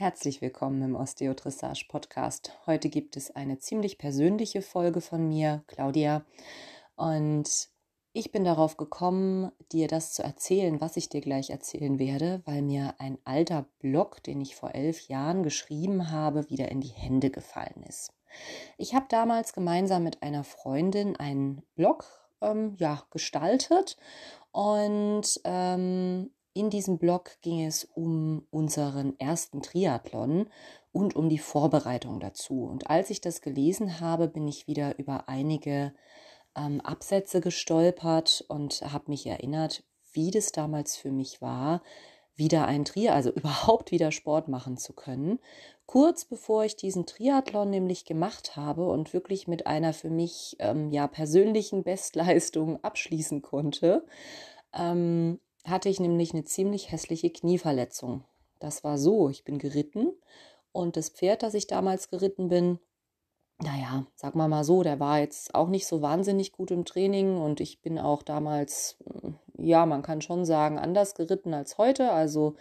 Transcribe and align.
Herzlich 0.00 0.40
willkommen 0.40 0.80
im 0.80 0.96
Osteodressage 0.96 1.84
Podcast. 1.86 2.52
Heute 2.64 2.88
gibt 2.88 3.18
es 3.18 3.36
eine 3.36 3.58
ziemlich 3.58 3.98
persönliche 3.98 4.62
Folge 4.62 5.02
von 5.02 5.28
mir, 5.28 5.62
Claudia. 5.66 6.24
Und 6.96 7.68
ich 8.14 8.32
bin 8.32 8.42
darauf 8.44 8.78
gekommen, 8.78 9.52
dir 9.72 9.88
das 9.88 10.14
zu 10.14 10.22
erzählen, 10.22 10.80
was 10.80 10.96
ich 10.96 11.10
dir 11.10 11.20
gleich 11.20 11.50
erzählen 11.50 11.98
werde, 11.98 12.40
weil 12.46 12.62
mir 12.62 12.94
ein 12.96 13.18
alter 13.24 13.66
Blog, 13.78 14.22
den 14.22 14.40
ich 14.40 14.56
vor 14.56 14.74
elf 14.74 15.06
Jahren 15.08 15.42
geschrieben 15.42 16.10
habe, 16.10 16.48
wieder 16.48 16.70
in 16.70 16.80
die 16.80 16.88
Hände 16.88 17.28
gefallen 17.28 17.84
ist. 17.86 18.14
Ich 18.78 18.94
habe 18.94 19.04
damals 19.10 19.52
gemeinsam 19.52 20.02
mit 20.02 20.22
einer 20.22 20.44
Freundin 20.44 21.14
einen 21.16 21.60
Blog 21.74 22.06
ähm, 22.40 22.74
ja, 22.78 23.02
gestaltet 23.10 23.98
und 24.50 25.42
ähm, 25.44 26.30
in 26.52 26.70
diesem 26.70 26.98
Blog 26.98 27.30
ging 27.42 27.64
es 27.64 27.84
um 27.84 28.46
unseren 28.50 29.18
ersten 29.18 29.62
Triathlon 29.62 30.48
und 30.92 31.14
um 31.14 31.28
die 31.28 31.38
Vorbereitung 31.38 32.20
dazu. 32.20 32.64
Und 32.64 32.90
als 32.90 33.10
ich 33.10 33.20
das 33.20 33.40
gelesen 33.40 34.00
habe, 34.00 34.28
bin 34.28 34.48
ich 34.48 34.66
wieder 34.66 34.98
über 34.98 35.28
einige 35.28 35.94
ähm, 36.56 36.80
Absätze 36.80 37.40
gestolpert 37.40 38.44
und 38.48 38.82
habe 38.82 39.04
mich 39.08 39.26
erinnert, 39.26 39.84
wie 40.12 40.30
das 40.30 40.50
damals 40.50 40.96
für 40.96 41.12
mich 41.12 41.40
war, 41.40 41.82
wieder 42.34 42.66
ein 42.66 42.84
Triathlon, 42.84 43.16
also 43.16 43.30
überhaupt 43.34 43.92
wieder 43.92 44.10
Sport 44.10 44.48
machen 44.48 44.76
zu 44.76 44.92
können. 44.92 45.38
Kurz 45.86 46.24
bevor 46.24 46.64
ich 46.64 46.76
diesen 46.76 47.06
Triathlon 47.06 47.70
nämlich 47.70 48.04
gemacht 48.04 48.56
habe 48.56 48.88
und 48.88 49.12
wirklich 49.12 49.46
mit 49.46 49.66
einer 49.66 49.92
für 49.92 50.10
mich 50.10 50.56
ähm, 50.58 50.90
ja 50.90 51.06
persönlichen 51.06 51.84
Bestleistung 51.84 52.82
abschließen 52.82 53.42
konnte, 53.42 54.04
ähm, 54.72 55.40
hatte 55.64 55.88
ich 55.88 56.00
nämlich 56.00 56.32
eine 56.32 56.44
ziemlich 56.44 56.90
hässliche 56.90 57.30
Knieverletzung. 57.30 58.24
Das 58.58 58.84
war 58.84 58.98
so, 58.98 59.28
ich 59.28 59.44
bin 59.44 59.58
geritten 59.58 60.12
und 60.72 60.96
das 60.96 61.08
Pferd, 61.08 61.42
das 61.42 61.54
ich 61.54 61.66
damals 61.66 62.10
geritten 62.10 62.48
bin, 62.48 62.78
naja, 63.62 64.06
sag 64.14 64.34
mal 64.34 64.48
mal 64.48 64.64
so, 64.64 64.82
der 64.82 65.00
war 65.00 65.18
jetzt 65.18 65.54
auch 65.54 65.68
nicht 65.68 65.86
so 65.86 66.00
wahnsinnig 66.00 66.52
gut 66.52 66.70
im 66.70 66.84
Training 66.84 67.36
und 67.36 67.60
ich 67.60 67.82
bin 67.82 67.98
auch 67.98 68.22
damals, 68.22 68.96
hm, 69.04 69.36
ja, 69.58 69.84
man 69.86 70.02
kann 70.02 70.22
schon 70.22 70.44
sagen, 70.44 70.78
anders 70.78 71.14
geritten 71.14 71.52
als 71.52 71.76
heute. 71.76 72.10
Also 72.12 72.54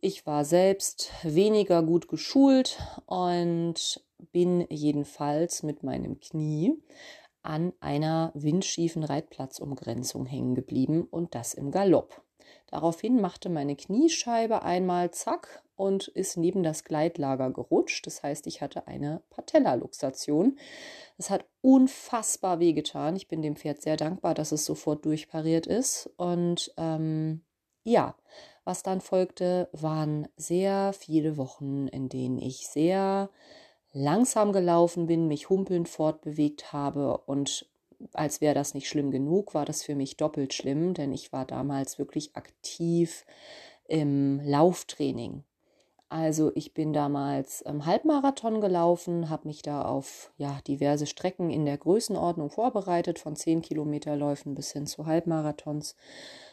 ich 0.00 0.26
war 0.26 0.44
selbst 0.44 1.12
weniger 1.22 1.82
gut 1.82 2.08
geschult 2.08 2.78
und 3.06 4.04
bin 4.32 4.66
jedenfalls 4.70 5.62
mit 5.62 5.82
meinem 5.82 6.18
Knie 6.18 6.82
an 7.42 7.72
einer 7.80 8.32
windschiefen 8.34 9.04
Reitplatzumgrenzung 9.04 10.26
hängen 10.26 10.54
geblieben 10.54 11.06
und 11.10 11.34
das 11.34 11.54
im 11.54 11.70
Galopp. 11.70 12.23
Daraufhin 12.74 13.20
machte 13.20 13.50
meine 13.50 13.76
Kniescheibe 13.76 14.64
einmal 14.64 15.12
zack 15.12 15.62
und 15.76 16.08
ist 16.08 16.36
neben 16.36 16.64
das 16.64 16.82
Gleitlager 16.82 17.50
gerutscht. 17.52 18.04
Das 18.04 18.24
heißt, 18.24 18.48
ich 18.48 18.62
hatte 18.62 18.88
eine 18.88 19.22
Patellaluxation. 19.30 20.58
Es 21.16 21.30
hat 21.30 21.44
unfassbar 21.60 22.58
wehgetan. 22.58 23.14
Ich 23.14 23.28
bin 23.28 23.42
dem 23.42 23.54
Pferd 23.54 23.80
sehr 23.80 23.96
dankbar, 23.96 24.34
dass 24.34 24.50
es 24.50 24.64
sofort 24.64 25.04
durchpariert 25.04 25.68
ist. 25.68 26.10
Und 26.16 26.74
ähm, 26.76 27.42
ja, 27.84 28.16
was 28.64 28.82
dann 28.82 29.00
folgte, 29.00 29.68
waren 29.70 30.26
sehr 30.36 30.92
viele 30.94 31.36
Wochen, 31.36 31.86
in 31.86 32.08
denen 32.08 32.38
ich 32.38 32.66
sehr 32.66 33.30
langsam 33.92 34.52
gelaufen 34.52 35.06
bin, 35.06 35.28
mich 35.28 35.48
humpelnd 35.48 35.88
fortbewegt 35.88 36.72
habe 36.72 37.18
und 37.18 37.68
als 38.12 38.40
wäre 38.40 38.54
das 38.54 38.74
nicht 38.74 38.88
schlimm 38.88 39.10
genug, 39.10 39.54
war 39.54 39.64
das 39.64 39.82
für 39.82 39.94
mich 39.94 40.16
doppelt 40.16 40.54
schlimm, 40.54 40.94
denn 40.94 41.12
ich 41.12 41.32
war 41.32 41.44
damals 41.44 41.98
wirklich 41.98 42.36
aktiv 42.36 43.24
im 43.86 44.40
Lauftraining. 44.44 45.44
Also 46.08 46.52
ich 46.54 46.74
bin 46.74 46.92
damals 46.92 47.60
im 47.62 47.86
Halbmarathon 47.86 48.60
gelaufen, 48.60 49.30
habe 49.30 49.48
mich 49.48 49.62
da 49.62 49.82
auf 49.82 50.32
ja, 50.36 50.60
diverse 50.68 51.06
Strecken 51.06 51.50
in 51.50 51.64
der 51.64 51.76
Größenordnung 51.76 52.50
vorbereitet, 52.50 53.18
von 53.18 53.34
10 53.34 53.62
Kilometerläufen 53.62 54.54
bis 54.54 54.70
hin 54.72 54.86
zu 54.86 55.06
Halbmarathons. 55.06 55.96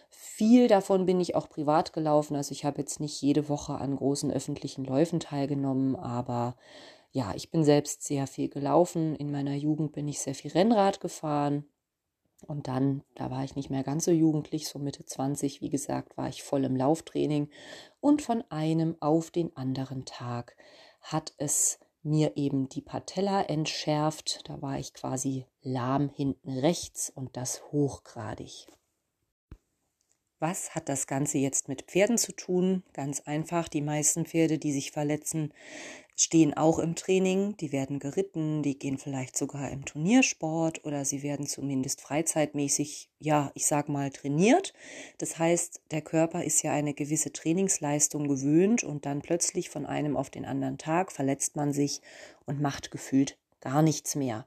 Viel 0.09 0.67
davon 0.67 1.05
bin 1.05 1.19
ich 1.19 1.35
auch 1.35 1.47
privat 1.47 1.93
gelaufen, 1.93 2.35
also 2.35 2.53
ich 2.53 2.65
habe 2.65 2.79
jetzt 2.79 2.99
nicht 2.99 3.21
jede 3.21 3.49
Woche 3.49 3.75
an 3.75 3.95
großen 3.95 4.31
öffentlichen 4.31 4.83
Läufen 4.83 5.19
teilgenommen, 5.19 5.95
aber 5.95 6.55
ja, 7.11 7.33
ich 7.35 7.51
bin 7.51 7.63
selbst 7.63 8.03
sehr 8.03 8.25
viel 8.25 8.49
gelaufen. 8.49 9.15
In 9.15 9.31
meiner 9.31 9.55
Jugend 9.55 9.91
bin 9.91 10.07
ich 10.07 10.19
sehr 10.19 10.35
viel 10.35 10.51
Rennrad 10.51 10.99
gefahren. 11.01 11.65
Und 12.47 12.67
dann, 12.67 13.03
da 13.15 13.29
war 13.29 13.43
ich 13.43 13.55
nicht 13.55 13.69
mehr 13.69 13.83
ganz 13.83 14.05
so 14.05 14.11
jugendlich, 14.11 14.67
so 14.67 14.79
Mitte 14.79 15.05
20, 15.05 15.61
wie 15.61 15.69
gesagt, 15.69 16.17
war 16.17 16.27
ich 16.27 16.41
voll 16.41 16.63
im 16.63 16.75
Lauftraining. 16.75 17.49
Und 17.99 18.21
von 18.21 18.43
einem 18.49 18.95
auf 18.99 19.29
den 19.29 19.55
anderen 19.55 20.05
Tag 20.05 20.55
hat 21.01 21.33
es 21.37 21.79
mir 22.01 22.35
eben 22.37 22.67
die 22.67 22.81
Patella 22.81 23.43
entschärft. 23.43 24.49
Da 24.49 24.61
war 24.61 24.79
ich 24.79 24.93
quasi 24.93 25.45
lahm 25.61 26.09
hinten 26.09 26.57
rechts 26.57 27.11
und 27.13 27.37
das 27.37 27.61
hochgradig. 27.71 28.67
Was 30.39 30.73
hat 30.73 30.89
das 30.89 31.05
Ganze 31.05 31.37
jetzt 31.37 31.67
mit 31.67 31.83
Pferden 31.83 32.17
zu 32.17 32.31
tun? 32.31 32.81
Ganz 32.93 33.19
einfach, 33.19 33.67
die 33.67 33.81
meisten 33.81 34.25
Pferde, 34.25 34.57
die 34.57 34.71
sich 34.71 34.91
verletzen, 34.91 35.53
stehen 36.21 36.53
auch 36.53 36.77
im 36.77 36.95
Training, 36.95 37.57
die 37.57 37.71
werden 37.71 37.97
geritten, 37.97 38.61
die 38.61 38.77
gehen 38.77 38.99
vielleicht 38.99 39.35
sogar 39.35 39.71
im 39.71 39.85
Turniersport 39.85 40.85
oder 40.85 41.03
sie 41.03 41.23
werden 41.23 41.47
zumindest 41.47 41.99
freizeitmäßig, 42.01 43.09
ja, 43.19 43.51
ich 43.55 43.65
sag 43.65 43.89
mal, 43.89 44.11
trainiert. 44.11 44.73
Das 45.17 45.39
heißt, 45.39 45.81
der 45.89 46.01
Körper 46.01 46.43
ist 46.43 46.61
ja 46.61 46.73
eine 46.73 46.93
gewisse 46.93 47.33
Trainingsleistung 47.33 48.27
gewöhnt 48.27 48.83
und 48.83 49.07
dann 49.07 49.21
plötzlich 49.21 49.69
von 49.69 49.87
einem 49.87 50.15
auf 50.15 50.29
den 50.29 50.45
anderen 50.45 50.77
Tag 50.77 51.11
verletzt 51.11 51.55
man 51.55 51.73
sich 51.73 52.01
und 52.45 52.61
macht 52.61 52.91
gefühlt 52.91 53.37
gar 53.59 53.81
nichts 53.81 54.15
mehr 54.15 54.45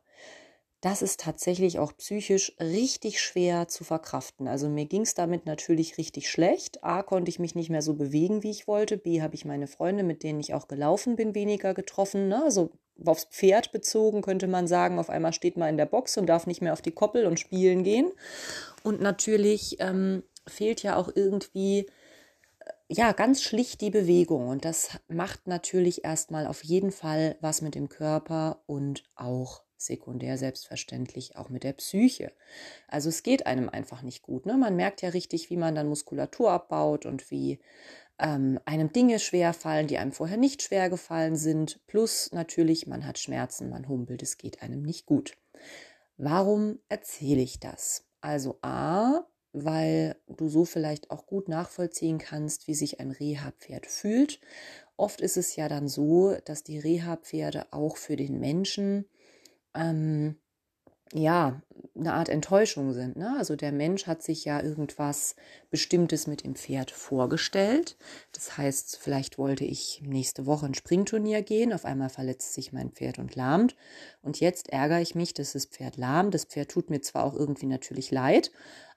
das 0.84 1.00
ist 1.00 1.20
tatsächlich 1.20 1.78
auch 1.78 1.96
psychisch 1.96 2.54
richtig 2.60 3.18
schwer 3.18 3.68
zu 3.68 3.84
verkraften. 3.84 4.46
Also 4.46 4.68
mir 4.68 4.84
ging 4.84 5.00
es 5.00 5.14
damit 5.14 5.46
natürlich 5.46 5.96
richtig 5.96 6.28
schlecht. 6.28 6.84
A 6.84 7.02
konnte 7.02 7.30
ich 7.30 7.38
mich 7.38 7.54
nicht 7.54 7.70
mehr 7.70 7.80
so 7.80 7.94
bewegen, 7.94 8.42
wie 8.42 8.50
ich 8.50 8.68
wollte. 8.68 8.98
B 8.98 9.22
habe 9.22 9.34
ich 9.34 9.46
meine 9.46 9.66
Freunde, 9.66 10.02
mit 10.02 10.22
denen 10.22 10.40
ich 10.40 10.52
auch 10.52 10.68
gelaufen 10.68 11.16
bin, 11.16 11.34
weniger 11.34 11.72
getroffen. 11.72 12.28
Ne? 12.28 12.44
Also 12.44 12.70
aufs 13.02 13.24
Pferd 13.24 13.72
bezogen 13.72 14.20
könnte 14.20 14.46
man 14.46 14.66
sagen, 14.66 14.98
auf 14.98 15.08
einmal 15.08 15.32
steht 15.32 15.56
man 15.56 15.70
in 15.70 15.78
der 15.78 15.86
Box 15.86 16.18
und 16.18 16.26
darf 16.26 16.46
nicht 16.46 16.60
mehr 16.60 16.74
auf 16.74 16.82
die 16.82 16.92
Koppel 16.92 17.24
und 17.24 17.40
spielen 17.40 17.82
gehen. 17.82 18.12
Und 18.82 19.00
natürlich 19.00 19.76
ähm, 19.80 20.22
fehlt 20.46 20.82
ja 20.82 20.96
auch 20.96 21.10
irgendwie 21.14 21.86
äh, 22.58 22.72
ja, 22.88 23.12
ganz 23.12 23.42
schlicht 23.42 23.80
die 23.80 23.90
Bewegung. 23.90 24.48
Und 24.48 24.66
das 24.66 24.90
macht 25.08 25.46
natürlich 25.46 26.04
erstmal 26.04 26.46
auf 26.46 26.62
jeden 26.62 26.92
Fall 26.92 27.38
was 27.40 27.62
mit 27.62 27.74
dem 27.74 27.88
Körper 27.88 28.60
und 28.66 29.04
auch 29.14 29.63
sekundär 29.86 30.38
selbstverständlich 30.38 31.36
auch 31.36 31.48
mit 31.48 31.64
der 31.64 31.72
Psyche. 31.74 32.32
Also 32.88 33.08
es 33.08 33.22
geht 33.22 33.46
einem 33.46 33.68
einfach 33.68 34.02
nicht 34.02 34.22
gut. 34.22 34.46
Ne? 34.46 34.56
Man 34.56 34.76
merkt 34.76 35.02
ja 35.02 35.10
richtig, 35.10 35.50
wie 35.50 35.56
man 35.56 35.74
dann 35.74 35.88
Muskulatur 35.88 36.50
abbaut 36.50 37.06
und 37.06 37.30
wie 37.30 37.58
ähm, 38.18 38.60
einem 38.64 38.92
Dinge 38.92 39.18
schwer 39.18 39.52
fallen, 39.52 39.86
die 39.86 39.98
einem 39.98 40.12
vorher 40.12 40.36
nicht 40.36 40.62
schwer 40.62 40.90
gefallen 40.90 41.36
sind. 41.36 41.80
Plus 41.86 42.30
natürlich, 42.32 42.86
man 42.86 43.06
hat 43.06 43.18
Schmerzen, 43.18 43.70
man 43.70 43.88
humpelt, 43.88 44.22
es 44.22 44.38
geht 44.38 44.62
einem 44.62 44.82
nicht 44.82 45.06
gut. 45.06 45.36
Warum 46.16 46.78
erzähle 46.88 47.42
ich 47.42 47.58
das? 47.58 48.04
Also 48.20 48.58
A, 48.62 49.24
weil 49.52 50.16
du 50.28 50.48
so 50.48 50.64
vielleicht 50.64 51.10
auch 51.10 51.26
gut 51.26 51.48
nachvollziehen 51.48 52.18
kannst, 52.18 52.66
wie 52.68 52.74
sich 52.74 53.00
ein 53.00 53.10
Reha-Pferd 53.10 53.86
fühlt. 53.86 54.40
Oft 54.96 55.20
ist 55.20 55.36
es 55.36 55.56
ja 55.56 55.68
dann 55.68 55.88
so, 55.88 56.36
dass 56.44 56.62
die 56.62 56.78
Reha-Pferde 56.78 57.66
auch 57.72 57.96
für 57.96 58.16
den 58.16 58.38
Menschen 58.38 59.06
ähm, 59.74 60.36
ja, 61.12 61.62
eine 61.96 62.14
Art 62.14 62.28
Enttäuschung 62.28 62.92
sind. 62.92 63.16
Ne? 63.16 63.36
Also 63.38 63.54
der 63.54 63.70
Mensch 63.70 64.08
hat 64.08 64.22
sich 64.22 64.44
ja 64.44 64.60
irgendwas 64.60 65.36
Bestimmtes 65.70 66.26
mit 66.26 66.42
dem 66.42 66.56
Pferd 66.56 66.90
vorgestellt. 66.90 67.96
Das 68.32 68.58
heißt, 68.58 68.96
vielleicht 68.96 69.38
wollte 69.38 69.64
ich 69.64 70.02
nächste 70.04 70.44
Woche 70.44 70.66
ein 70.66 70.74
Springturnier 70.74 71.42
gehen, 71.42 71.72
auf 71.72 71.84
einmal 71.84 72.08
verletzt 72.08 72.54
sich 72.54 72.72
mein 72.72 72.90
Pferd 72.90 73.18
und 73.18 73.36
lahmt. 73.36 73.76
Und 74.22 74.40
jetzt 74.40 74.70
ärgere 74.70 75.00
ich 75.00 75.14
mich, 75.14 75.34
dass 75.34 75.52
das 75.52 75.66
Pferd 75.66 75.96
lahmt. 75.96 76.34
Das 76.34 76.46
Pferd 76.46 76.70
tut 76.70 76.90
mir 76.90 77.00
zwar 77.00 77.24
auch 77.24 77.34
irgendwie 77.34 77.66
natürlich 77.66 78.10
leid, 78.10 78.50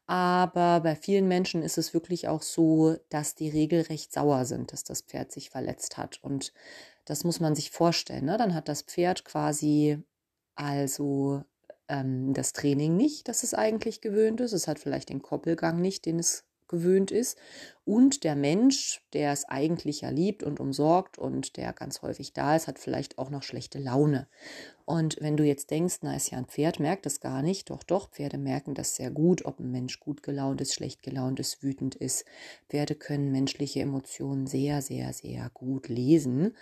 aber 0.07 0.79
bei 0.79 0.95
vielen 0.95 1.27
Menschen 1.27 1.61
ist 1.61 1.77
es 1.77 1.93
wirklich 1.93 2.27
auch 2.29 2.41
so, 2.41 2.95
dass 3.09 3.35
die 3.35 3.49
regelrecht 3.49 4.11
sauer 4.11 4.45
sind, 4.45 4.71
dass 4.71 4.83
das 4.83 5.01
Pferd 5.01 5.31
sich 5.31 5.51
verletzt 5.51 5.97
hat. 5.97 6.23
Und 6.23 6.53
das 7.05 7.25
muss 7.25 7.39
man 7.39 7.53
sich 7.53 7.69
vorstellen. 7.69 8.25
Ne? 8.25 8.37
Dann 8.37 8.55
hat 8.55 8.69
das 8.69 8.81
Pferd 8.81 9.23
quasi 9.25 10.01
also 10.57 11.43
ähm, 11.87 12.33
das 12.33 12.53
Training 12.53 12.97
nicht, 12.97 13.27
das 13.27 13.43
es 13.43 13.53
eigentlich 13.53 14.01
gewöhnt 14.01 14.41
ist. 14.41 14.53
Es 14.53 14.67
hat 14.67 14.79
vielleicht 14.79 15.09
den 15.09 15.21
Koppelgang 15.21 15.79
nicht, 15.79 16.05
den 16.05 16.19
es 16.19 16.46
gewöhnt 16.67 17.11
ist. 17.11 17.37
Und 17.85 18.23
der 18.23 18.35
Mensch, 18.35 19.01
der 19.13 19.31
es 19.31 19.45
eigentlich 19.45 20.01
ja 20.01 20.09
liebt 20.09 20.43
und 20.43 20.59
umsorgt 20.59 21.17
und 21.17 21.55
der 21.55 21.71
ganz 21.73 22.01
häufig 22.01 22.33
da 22.33 22.55
ist, 22.55 22.67
hat 22.67 22.79
vielleicht 22.79 23.17
auch 23.17 23.29
noch 23.29 23.43
schlechte 23.43 23.79
Laune. 23.79 24.27
Und 24.85 25.17
wenn 25.21 25.37
du 25.37 25.43
jetzt 25.43 25.71
denkst, 25.71 25.97
na, 26.01 26.15
ist 26.15 26.31
ja 26.31 26.37
ein 26.37 26.45
Pferd, 26.45 26.79
merkt 26.79 27.05
das 27.05 27.19
gar 27.19 27.41
nicht. 27.41 27.69
Doch, 27.69 27.83
doch, 27.83 28.09
Pferde 28.09 28.37
merken 28.37 28.73
das 28.73 28.95
sehr 28.95 29.11
gut, 29.11 29.45
ob 29.45 29.59
ein 29.59 29.71
Mensch 29.71 29.99
gut 29.99 30.23
gelaunt 30.23 30.61
ist, 30.61 30.73
schlecht 30.73 31.03
gelaunt 31.03 31.39
ist, 31.39 31.63
wütend 31.63 31.95
ist. 31.95 32.25
Pferde 32.69 32.95
können 32.95 33.31
menschliche 33.31 33.81
Emotionen 33.81 34.47
sehr, 34.47 34.81
sehr, 34.81 35.13
sehr 35.13 35.49
gut 35.53 35.87
lesen 35.87 36.53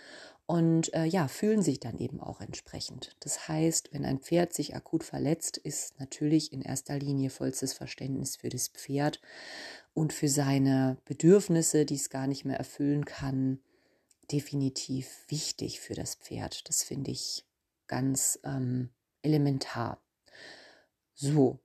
und 0.46 0.94
äh, 0.94 1.04
ja, 1.04 1.26
fühlen 1.26 1.60
sich 1.60 1.80
dann 1.80 1.98
eben 1.98 2.20
auch 2.20 2.40
entsprechend. 2.40 3.16
Das 3.20 3.48
heißt, 3.48 3.92
wenn 3.92 4.04
ein 4.04 4.20
Pferd 4.20 4.52
sich 4.52 4.76
akut 4.76 5.02
verletzt, 5.02 5.56
ist 5.56 5.98
natürlich 5.98 6.52
in 6.52 6.62
erster 6.62 6.98
Linie 6.98 7.30
vollstes 7.30 7.72
Verständnis 7.72 8.36
für 8.36 8.48
das 8.48 8.68
Pferd 8.68 9.20
und 9.96 10.12
für 10.12 10.28
seine 10.28 10.98
Bedürfnisse, 11.06 11.86
die 11.86 11.94
es 11.94 12.10
gar 12.10 12.26
nicht 12.26 12.44
mehr 12.44 12.58
erfüllen 12.58 13.06
kann, 13.06 13.60
definitiv 14.30 15.24
wichtig 15.28 15.80
für 15.80 15.94
das 15.94 16.16
Pferd. 16.16 16.68
Das 16.68 16.82
finde 16.82 17.12
ich 17.12 17.46
ganz 17.86 18.38
ähm, 18.44 18.90
elementar. 19.22 20.02
So, 21.14 21.60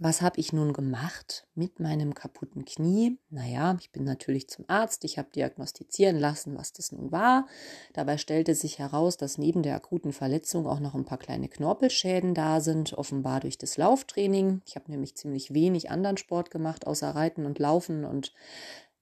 was 0.00 0.22
habe 0.22 0.38
ich 0.38 0.52
nun 0.52 0.72
gemacht 0.72 1.46
mit 1.54 1.80
meinem 1.80 2.14
kaputten 2.14 2.64
Knie? 2.64 3.18
Naja, 3.30 3.76
ich 3.80 3.90
bin 3.90 4.04
natürlich 4.04 4.48
zum 4.48 4.64
Arzt, 4.68 5.04
ich 5.04 5.18
habe 5.18 5.30
diagnostizieren 5.34 6.18
lassen, 6.18 6.56
was 6.56 6.72
das 6.72 6.92
nun 6.92 7.10
war. 7.10 7.48
Dabei 7.94 8.16
stellte 8.16 8.54
sich 8.54 8.78
heraus, 8.78 9.16
dass 9.16 9.38
neben 9.38 9.62
der 9.62 9.74
akuten 9.74 10.12
Verletzung 10.12 10.68
auch 10.68 10.78
noch 10.78 10.94
ein 10.94 11.04
paar 11.04 11.18
kleine 11.18 11.48
Knorpelschäden 11.48 12.32
da 12.32 12.60
sind, 12.60 12.92
offenbar 12.92 13.40
durch 13.40 13.58
das 13.58 13.76
Lauftraining. 13.76 14.62
Ich 14.66 14.76
habe 14.76 14.90
nämlich 14.90 15.16
ziemlich 15.16 15.52
wenig 15.52 15.90
anderen 15.90 16.16
Sport 16.16 16.52
gemacht, 16.52 16.86
außer 16.86 17.10
Reiten 17.10 17.44
und 17.44 17.58
Laufen. 17.58 18.04
Und 18.04 18.32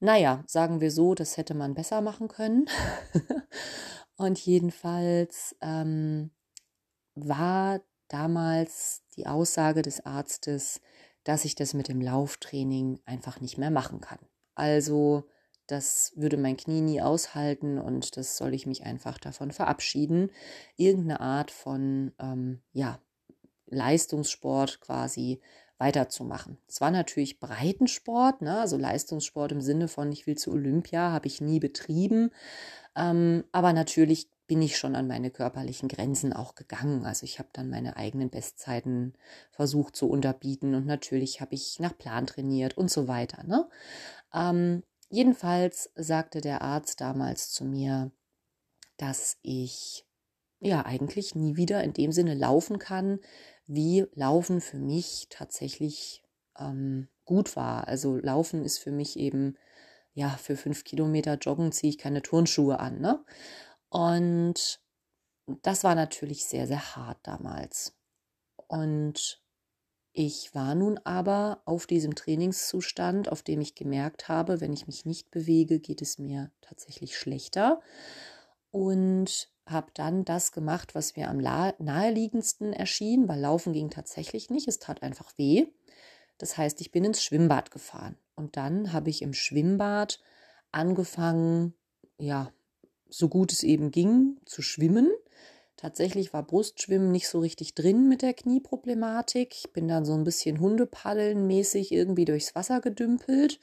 naja, 0.01 0.45
sagen 0.47 0.81
wir 0.81 0.91
so, 0.91 1.15
das 1.15 1.37
hätte 1.37 1.53
man 1.53 1.75
besser 1.75 2.01
machen 2.01 2.29
können. 2.29 2.67
und 4.17 4.39
jedenfalls 4.39 5.57
ähm, 5.61 6.31
war 7.15 7.81
damals 8.09 9.03
die 9.17 9.27
Aussage 9.27 9.83
des 9.83 10.05
Arztes, 10.05 10.81
dass 11.25 11.45
ich 11.45 11.55
das 11.55 11.75
mit 11.75 11.89
dem 11.89 12.01
Lauftraining 12.01 13.01
einfach 13.05 13.41
nicht 13.41 13.59
mehr 13.59 13.71
machen 13.71 14.01
kann. 14.01 14.19
Also 14.55 15.25
das 15.67 16.13
würde 16.15 16.37
mein 16.37 16.57
Knie 16.57 16.81
nie 16.81 17.01
aushalten 17.01 17.79
und 17.79 18.17
das 18.17 18.37
soll 18.37 18.55
ich 18.55 18.67
mich 18.67 18.85
einfach 18.85 19.19
davon 19.19 19.51
verabschieden, 19.51 20.31
irgendeine 20.77 21.21
Art 21.21 21.51
von 21.51 22.13
ähm, 22.21 22.61
ja, 22.73 23.01
Leistungssport 23.67 24.81
quasi 24.81 25.41
weiterzumachen. 25.79 26.59
Es 26.69 26.81
war 26.81 26.91
natürlich 26.91 27.41
Breitensport, 27.41 28.41
ne? 28.43 28.61
also 28.61 28.77
Leistungssport 28.77 29.53
im 29.53 29.61
Sinne 29.61 29.89
von, 29.89 30.11
ich 30.13 30.27
will 30.27 30.37
zu 30.37 30.53
Olympia, 30.53 31.11
habe 31.11 31.27
ich 31.27 31.41
nie 31.41 31.61
betrieben. 31.61 32.31
Ähm, 32.95 33.45
aber 33.53 33.73
natürlich 33.73 34.31
bin 34.47 34.63
ich 34.63 34.77
schon 34.77 34.95
an 34.95 35.07
meine 35.07 35.31
körperlichen 35.31 35.89
Grenzen 35.89 36.33
auch 36.33 36.55
gegangen. 36.55 37.05
Also 37.05 37.25
ich 37.25 37.39
habe 37.39 37.49
dann 37.53 37.69
meine 37.69 37.97
eigenen 37.97 38.31
Bestzeiten 38.31 39.15
versucht 39.51 39.97
zu 39.97 40.09
unterbieten 40.09 40.75
und 40.75 40.87
natürlich 40.87 41.41
habe 41.41 41.55
ich 41.55 41.81
nach 41.81 41.97
Plan 41.97 42.27
trainiert 42.27 42.77
und 42.77 42.91
so 42.91 43.09
weiter. 43.09 43.43
Ne? 43.45 43.69
Ähm, 44.33 44.83
jedenfalls 45.11 45.91
sagte 45.97 46.41
der 46.41 46.63
Arzt 46.63 47.01
damals 47.01 47.51
zu 47.51 47.65
mir, 47.65 48.13
dass 48.97 49.39
ich 49.43 50.05
ja 50.61 50.87
eigentlich 50.87 51.35
nie 51.35 51.57
wieder 51.57 51.83
in 51.83 51.93
dem 51.93 52.13
Sinne 52.13 52.35
laufen 52.35 52.79
kann, 52.79 53.19
wie 53.67 54.07
Laufen 54.15 54.61
für 54.61 54.79
mich 54.79 55.27
tatsächlich 55.29 56.23
ähm, 56.59 57.09
gut 57.25 57.57
war. 57.57 57.89
Also 57.89 58.17
Laufen 58.17 58.65
ist 58.65 58.79
für 58.79 58.93
mich 58.93 59.19
eben 59.19 59.57
ja, 60.17 60.31
für 60.31 60.57
fünf 60.57 60.85
Kilometer 60.85 61.35
joggen 61.35 61.73
ziehe 61.73 61.91
ich 61.91 61.99
keine 61.99 62.23
Turnschuhe 62.23 62.81
an. 62.81 63.01
Ne? 63.01 63.23
Und 63.97 64.79
das 65.63 65.83
war 65.83 65.95
natürlich 65.95 66.45
sehr, 66.45 66.67
sehr 66.67 66.97
hart 66.97 67.17
damals. 67.23 67.97
Und 68.67 69.41
ich 70.13 70.55
war 70.55 70.75
nun 70.75 70.99
aber 70.99 71.63
auf 71.65 71.87
diesem 71.87 72.15
Trainingszustand, 72.15 73.33
auf 73.33 73.43
dem 73.43 73.63
ich 73.63 73.75
gemerkt 73.75 74.29
habe, 74.29 74.61
wenn 74.61 74.75
ich 74.75 74.87
mich 74.87 75.07
nicht 75.07 75.31
bewege, 75.31 75.81
geht 75.81 76.03
es 76.03 76.19
mir 76.19 76.53
tatsächlich 76.61 77.17
schlechter. 77.17 77.81
Und 78.71 79.49
habe 79.65 79.91
dann 79.95 80.27
das 80.27 80.53
gemacht, 80.53 80.95
was 80.95 81.17
mir 81.17 81.31
am 81.31 81.39
naheliegendsten 81.39 82.75
erschien, 82.75 83.29
weil 83.29 83.41
Laufen 83.41 83.73
ging 83.73 83.89
tatsächlich 83.89 84.51
nicht. 84.51 84.69
Es 84.69 84.79
tat 84.79 85.03
einfach 85.03 85.33
weh. 85.39 85.69
Das 86.37 86.59
heißt, 86.59 86.83
ich 86.83 86.93
bin 86.93 87.05
ins 87.05 87.23
Schwimmbad 87.23 87.71
gefahren. 87.71 88.19
Und 88.35 88.59
dann 88.59 88.93
habe 88.93 89.09
ich 89.09 89.23
im 89.23 89.33
Schwimmbad 89.33 90.21
angefangen, 90.71 91.73
ja, 92.19 92.53
so 93.09 93.29
gut 93.29 93.53
es 93.53 93.63
eben 93.63 93.91
ging, 93.91 94.39
zu 94.45 94.63
schwimmen. 94.63 95.11
Tatsächlich 95.77 96.33
war 96.33 96.43
Brustschwimmen 96.43 97.13
nicht 97.13 97.29
so 97.29 97.41
richtig 97.41 97.75
drin 97.75 98.09
mit 98.09 98.23
der 98.23 98.33
Knieproblematik. 98.33 99.55
Ich 99.55 99.73
bin 99.73 99.89
dann 99.89 100.07
so 100.07 100.15
ein 100.15 100.25
bisschen 100.25 100.59
Hundepaddeln-mäßig 100.59 101.93
irgendwie 101.93 102.25
durchs 102.25 102.55
Wasser 102.55 102.81
gedümpelt 102.81 103.61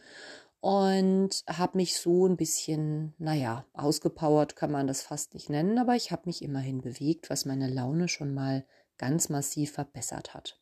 und 0.62 1.44
habe 1.48 1.78
mich 1.78 1.98
so 1.98 2.28
ein 2.28 2.38
bisschen, 2.38 3.13
naja, 3.18 3.66
ausgepowert 3.74 4.56
kann 4.56 4.72
man 4.72 4.88
das 4.88 5.01
fast 5.01 5.34
nicht 5.34 5.50
nennen, 5.50 5.78
aber 5.78 5.96
ich 5.96 6.12
habe 6.12 6.22
mich 6.25 6.42
immerhin 6.42 6.81
bewegt, 6.81 7.30
was 7.30 7.46
meine 7.46 7.68
Laune 7.68 8.07
schon 8.07 8.34
mal 8.34 8.66
ganz 8.98 9.30
massiv 9.30 9.74
verbessert 9.74 10.34
hat. 10.34 10.62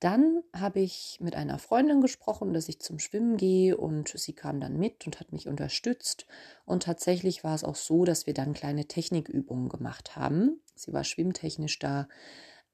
Dann 0.00 0.42
habe 0.52 0.80
ich 0.80 1.18
mit 1.20 1.34
einer 1.34 1.58
Freundin 1.58 2.00
gesprochen, 2.00 2.52
dass 2.52 2.68
ich 2.68 2.80
zum 2.80 2.98
Schwimmen 2.98 3.36
gehe 3.36 3.76
und 3.76 4.08
sie 4.08 4.32
kam 4.32 4.60
dann 4.60 4.76
mit 4.76 5.06
und 5.06 5.20
hat 5.20 5.32
mich 5.32 5.48
unterstützt. 5.48 6.26
Und 6.64 6.82
tatsächlich 6.82 7.44
war 7.44 7.54
es 7.54 7.64
auch 7.64 7.76
so, 7.76 8.04
dass 8.04 8.26
wir 8.26 8.34
dann 8.34 8.52
kleine 8.52 8.86
Technikübungen 8.86 9.68
gemacht 9.68 10.16
haben. 10.16 10.60
Sie 10.74 10.92
war 10.92 11.04
schwimmtechnisch 11.04 11.78
da 11.78 12.08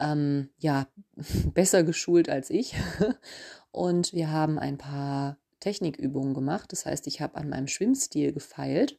ähm, 0.01 0.51
ja 0.59 0.89
besser 1.55 1.85
geschult 1.85 2.29
als 2.29 2.51
ich. 2.51 2.75
Und 3.71 4.13
wir 4.13 4.33
haben 4.33 4.59
ein 4.59 4.79
paar 4.79 5.39
Technikübungen 5.61 6.35
gemacht. 6.35 6.73
Das 6.73 6.87
heißt, 6.87 7.07
ich 7.07 7.21
habe 7.21 7.37
an 7.37 7.49
meinem 7.49 7.69
Schwimmstil 7.69 8.33
gefeilt 8.33 8.99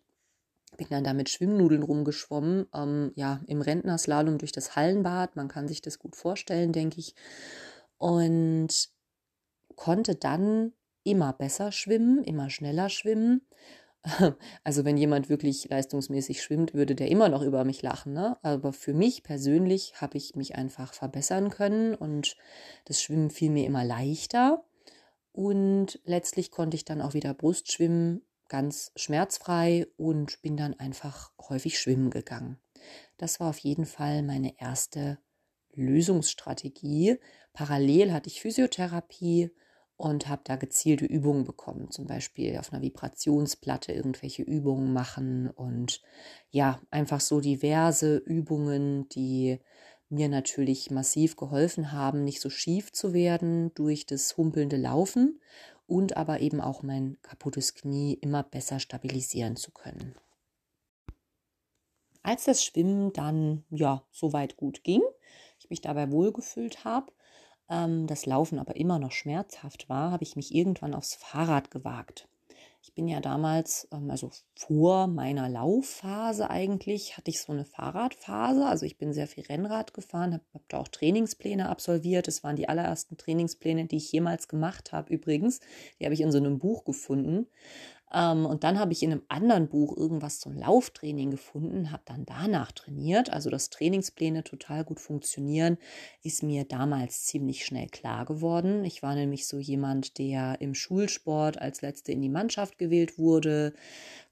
bin 0.77 0.87
dann 0.89 1.03
da 1.03 1.13
mit 1.13 1.29
Schwimmnudeln 1.29 1.83
rumgeschwommen, 1.83 2.65
ähm, 2.73 3.11
ja, 3.15 3.41
im 3.47 3.61
Rentnerslalom 3.61 4.37
durch 4.37 4.51
das 4.51 4.75
Hallenbad. 4.75 5.35
Man 5.35 5.47
kann 5.47 5.67
sich 5.67 5.81
das 5.81 5.99
gut 5.99 6.15
vorstellen, 6.15 6.71
denke 6.71 6.99
ich 6.99 7.13
und 8.01 8.89
konnte 9.75 10.15
dann 10.15 10.73
immer 11.03 11.33
besser 11.33 11.71
schwimmen, 11.71 12.23
immer 12.23 12.49
schneller 12.49 12.89
schwimmen. 12.89 13.41
Also 14.63 14.83
wenn 14.83 14.97
jemand 14.97 15.29
wirklich 15.29 15.69
leistungsmäßig 15.69 16.41
schwimmt, 16.41 16.73
würde 16.73 16.95
der 16.95 17.09
immer 17.09 17.29
noch 17.29 17.43
über 17.43 17.63
mich 17.63 17.83
lachen. 17.83 18.13
Ne? 18.13 18.35
Aber 18.41 18.73
für 18.73 18.95
mich 18.95 19.21
persönlich 19.21 20.01
habe 20.01 20.17
ich 20.17 20.35
mich 20.35 20.55
einfach 20.55 20.95
verbessern 20.95 21.51
können 21.51 21.93
und 21.93 22.35
das 22.85 22.99
Schwimmen 22.99 23.29
fiel 23.29 23.51
mir 23.51 23.67
immer 23.67 23.85
leichter. 23.85 24.65
Und 25.31 25.99
letztlich 26.03 26.49
konnte 26.49 26.75
ich 26.75 26.83
dann 26.83 26.99
auch 26.99 27.13
wieder 27.13 27.35
Brust 27.35 27.71
schwimmen, 27.71 28.23
ganz 28.49 28.91
schmerzfrei 28.95 29.85
und 29.97 30.41
bin 30.41 30.57
dann 30.57 30.73
einfach 30.73 31.31
häufig 31.49 31.77
schwimmen 31.77 32.09
gegangen. 32.09 32.59
Das 33.17 33.39
war 33.39 33.51
auf 33.51 33.59
jeden 33.59 33.85
Fall 33.85 34.23
meine 34.23 34.59
erste 34.59 35.19
Lösungsstrategie. 35.75 37.17
Parallel 37.53 38.13
hatte 38.13 38.29
ich 38.29 38.41
Physiotherapie 38.41 39.51
und 39.97 40.27
habe 40.27 40.41
da 40.45 40.55
gezielte 40.55 41.05
Übungen 41.05 41.43
bekommen, 41.43 41.91
zum 41.91 42.07
Beispiel 42.07 42.57
auf 42.57 42.73
einer 42.73 42.81
Vibrationsplatte 42.81 43.91
irgendwelche 43.91 44.41
Übungen 44.41 44.93
machen 44.93 45.49
und 45.49 46.01
ja, 46.49 46.81
einfach 46.89 47.21
so 47.21 47.39
diverse 47.39 48.17
Übungen, 48.17 49.07
die 49.09 49.59
mir 50.09 50.27
natürlich 50.27 50.91
massiv 50.91 51.35
geholfen 51.35 51.91
haben, 51.91 52.23
nicht 52.23 52.41
so 52.41 52.49
schief 52.49 52.91
zu 52.91 53.13
werden 53.13 53.73
durch 53.75 54.05
das 54.05 54.35
humpelnde 54.37 54.77
Laufen 54.77 55.39
und 55.87 56.17
aber 56.17 56.41
eben 56.41 56.61
auch 56.61 56.83
mein 56.83 57.17
kaputtes 57.21 57.75
Knie 57.75 58.15
immer 58.15 58.43
besser 58.43 58.79
stabilisieren 58.79 59.55
zu 59.55 59.71
können. 59.71 60.15
Als 62.23 62.45
das 62.45 62.63
Schwimmen 62.63 63.13
dann 63.13 63.63
ja 63.69 64.03
soweit 64.11 64.57
gut 64.57 64.83
ging, 64.83 65.01
mich 65.71 65.81
dabei 65.81 66.11
wohlgefühlt 66.11 66.85
habe, 66.85 67.11
ähm, 67.69 68.05
das 68.05 68.25
Laufen 68.25 68.59
aber 68.59 68.75
immer 68.75 68.99
noch 68.99 69.11
schmerzhaft 69.11 69.89
war, 69.89 70.11
habe 70.11 70.23
ich 70.23 70.35
mich 70.35 70.53
irgendwann 70.53 70.93
aufs 70.93 71.15
Fahrrad 71.15 71.71
gewagt. 71.71 72.27
Ich 72.83 72.95
bin 72.95 73.07
ja 73.07 73.19
damals, 73.19 73.87
ähm, 73.91 74.09
also 74.09 74.31
vor 74.55 75.05
meiner 75.05 75.47
Laufphase 75.47 76.49
eigentlich, 76.49 77.15
hatte 77.15 77.29
ich 77.29 77.39
so 77.39 77.53
eine 77.53 77.63
Fahrradphase. 77.63 78.65
Also 78.65 78.85
ich 78.87 78.97
bin 78.97 79.13
sehr 79.13 79.27
viel 79.27 79.45
Rennrad 79.45 79.93
gefahren, 79.93 80.33
habe 80.33 80.43
hab 80.53 80.67
da 80.67 80.79
auch 80.79 80.87
Trainingspläne 80.87 81.69
absolviert. 81.69 82.27
Das 82.27 82.43
waren 82.43 82.55
die 82.55 82.67
allerersten 82.69 83.17
Trainingspläne, 83.17 83.85
die 83.85 83.97
ich 83.97 84.11
jemals 84.11 84.47
gemacht 84.47 84.91
habe 84.91 85.13
übrigens. 85.13 85.59
Die 85.99 86.05
habe 86.05 86.15
ich 86.15 86.21
in 86.21 86.31
so 86.31 86.39
einem 86.39 86.57
Buch 86.57 86.83
gefunden. 86.83 87.47
Ähm, 88.13 88.45
und 88.45 88.63
dann 88.63 88.79
habe 88.79 88.91
ich 88.91 89.03
in 89.03 89.11
einem 89.11 89.23
anderen 89.29 89.69
Buch 89.69 89.95
irgendwas 89.95 90.39
zum 90.39 90.55
Lauftraining 90.55 91.31
gefunden, 91.31 91.91
habe 91.91 92.03
dann 92.05 92.25
danach 92.25 92.71
trainiert. 92.71 93.31
Also, 93.31 93.49
dass 93.49 93.69
Trainingspläne 93.69 94.43
total 94.43 94.83
gut 94.83 94.99
funktionieren, 94.99 95.77
ist 96.23 96.43
mir 96.43 96.65
damals 96.65 97.25
ziemlich 97.25 97.65
schnell 97.65 97.87
klar 97.87 98.25
geworden. 98.25 98.83
Ich 98.85 99.01
war 99.01 99.15
nämlich 99.15 99.47
so 99.47 99.59
jemand, 99.59 100.17
der 100.17 100.59
im 100.59 100.73
Schulsport 100.73 101.61
als 101.61 101.81
Letzte 101.81 102.11
in 102.11 102.21
die 102.21 102.29
Mannschaft 102.29 102.77
gewählt 102.77 103.17
wurde, 103.17 103.73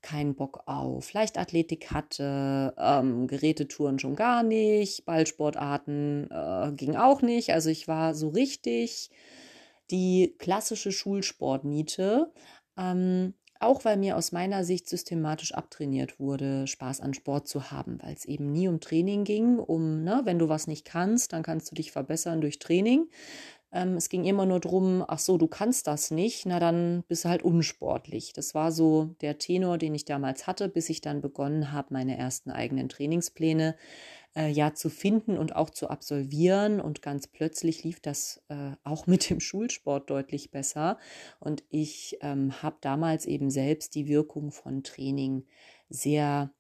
keinen 0.02 0.36
Bock 0.36 0.64
auf 0.66 1.12
Leichtathletik 1.14 1.92
hatte, 1.92 2.74
ähm, 2.78 3.28
Gerätetouren 3.28 4.00
schon 4.00 4.16
gar 4.16 4.44
nicht, 4.44 5.06
Ballsportarten 5.06 6.30
äh, 6.32 6.72
ging 6.74 6.96
auch 6.96 7.22
nicht. 7.22 7.52
Also 7.54 7.70
ich 7.70 7.88
war 7.88 8.16
so 8.16 8.30
richtig 8.30 9.10
die 9.92 10.36
klassische 10.38 10.92
Schulsportniete. 10.92 12.32
Ähm, 12.78 13.34
auch 13.60 13.86
weil 13.86 13.98
mir 13.98 14.18
aus 14.18 14.32
meiner 14.32 14.64
Sicht 14.64 14.88
systematisch 14.88 15.54
abtrainiert 15.54 16.20
wurde, 16.20 16.66
Spaß 16.68 17.02
an 17.02 17.14
Sport 17.14 17.48
zu 17.48 17.72
haben, 17.72 18.00
weil 18.02 18.14
es 18.14 18.26
eben 18.26 18.52
nie 18.52 18.68
um 18.68 18.80
Training 18.80 19.24
ging, 19.26 19.60
um, 19.60 20.04
ne, 20.04 20.22
wenn 20.24 20.40
du 20.40 20.50
was 20.50 20.68
nicht 20.68 20.86
kannst, 20.86 21.34
dann 21.34 21.44
kannst 21.44 21.72
du 21.72 21.76
dich 21.76 21.92
verbessern 21.92 22.42
durch 22.42 22.60
Training. 22.60 23.10
Ähm, 23.72 23.96
es 23.98 24.10
ging 24.10 24.26
immer 24.26 24.46
nur 24.46 24.60
darum, 24.60 25.04
ach 25.08 25.20
so, 25.20 25.38
du 25.38 25.48
kannst 25.48 25.88
das 25.88 26.10
nicht, 26.10 26.46
na 26.46 26.60
dann 26.60 27.04
bist 27.08 27.26
du 27.26 27.30
halt 27.30 27.44
unsportlich. 27.44 28.34
Das 28.34 28.56
war 28.56 28.72
so 28.72 29.16
der 29.22 29.38
Tenor, 29.38 29.78
den 29.78 29.94
ich 29.94 30.06
damals 30.06 30.48
hatte, 30.48 30.70
bis 30.70 30.90
ich 30.90 31.02
dann 31.02 31.22
begonnen 31.22 31.72
habe, 31.72 31.94
meine 31.94 32.18
ersten 32.18 32.50
eigenen 32.52 32.90
Trainingspläne 32.90 33.76
äh, 34.36 34.50
ja 34.50 34.74
zu 34.74 34.90
finden 34.90 35.38
und 35.38 35.56
auch 35.56 35.70
zu 35.70 35.90
absolvieren. 35.90 36.80
Und 36.80 37.02
ganz 37.02 37.28
plötzlich 37.28 37.84
lief 37.84 38.00
das 38.00 38.42
äh, 38.50 38.72
auch 38.84 39.08
mit 39.08 39.30
dem 39.30 39.40
Schulsport 39.40 40.10
deutlich 40.10 40.52
besser. 40.52 40.98
Und 41.40 41.64
ich 41.70 42.18
ähm, 42.22 42.62
habe 42.62 42.78
damals 42.82 43.26
eben 43.26 43.50
selbst 43.50 43.96
die 43.96 44.08
Wirkung 44.08 44.52
von 44.52 44.84
Training 44.84 45.46
sehr 45.90 46.52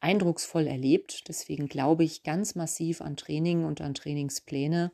eindrucksvoll 0.00 0.66
erlebt. 0.66 1.28
Deswegen 1.28 1.68
glaube 1.68 2.04
ich 2.04 2.22
ganz 2.22 2.54
massiv 2.54 3.00
an 3.00 3.16
Training 3.16 3.64
und 3.64 3.80
an 3.80 3.94
Trainingspläne 3.94 4.92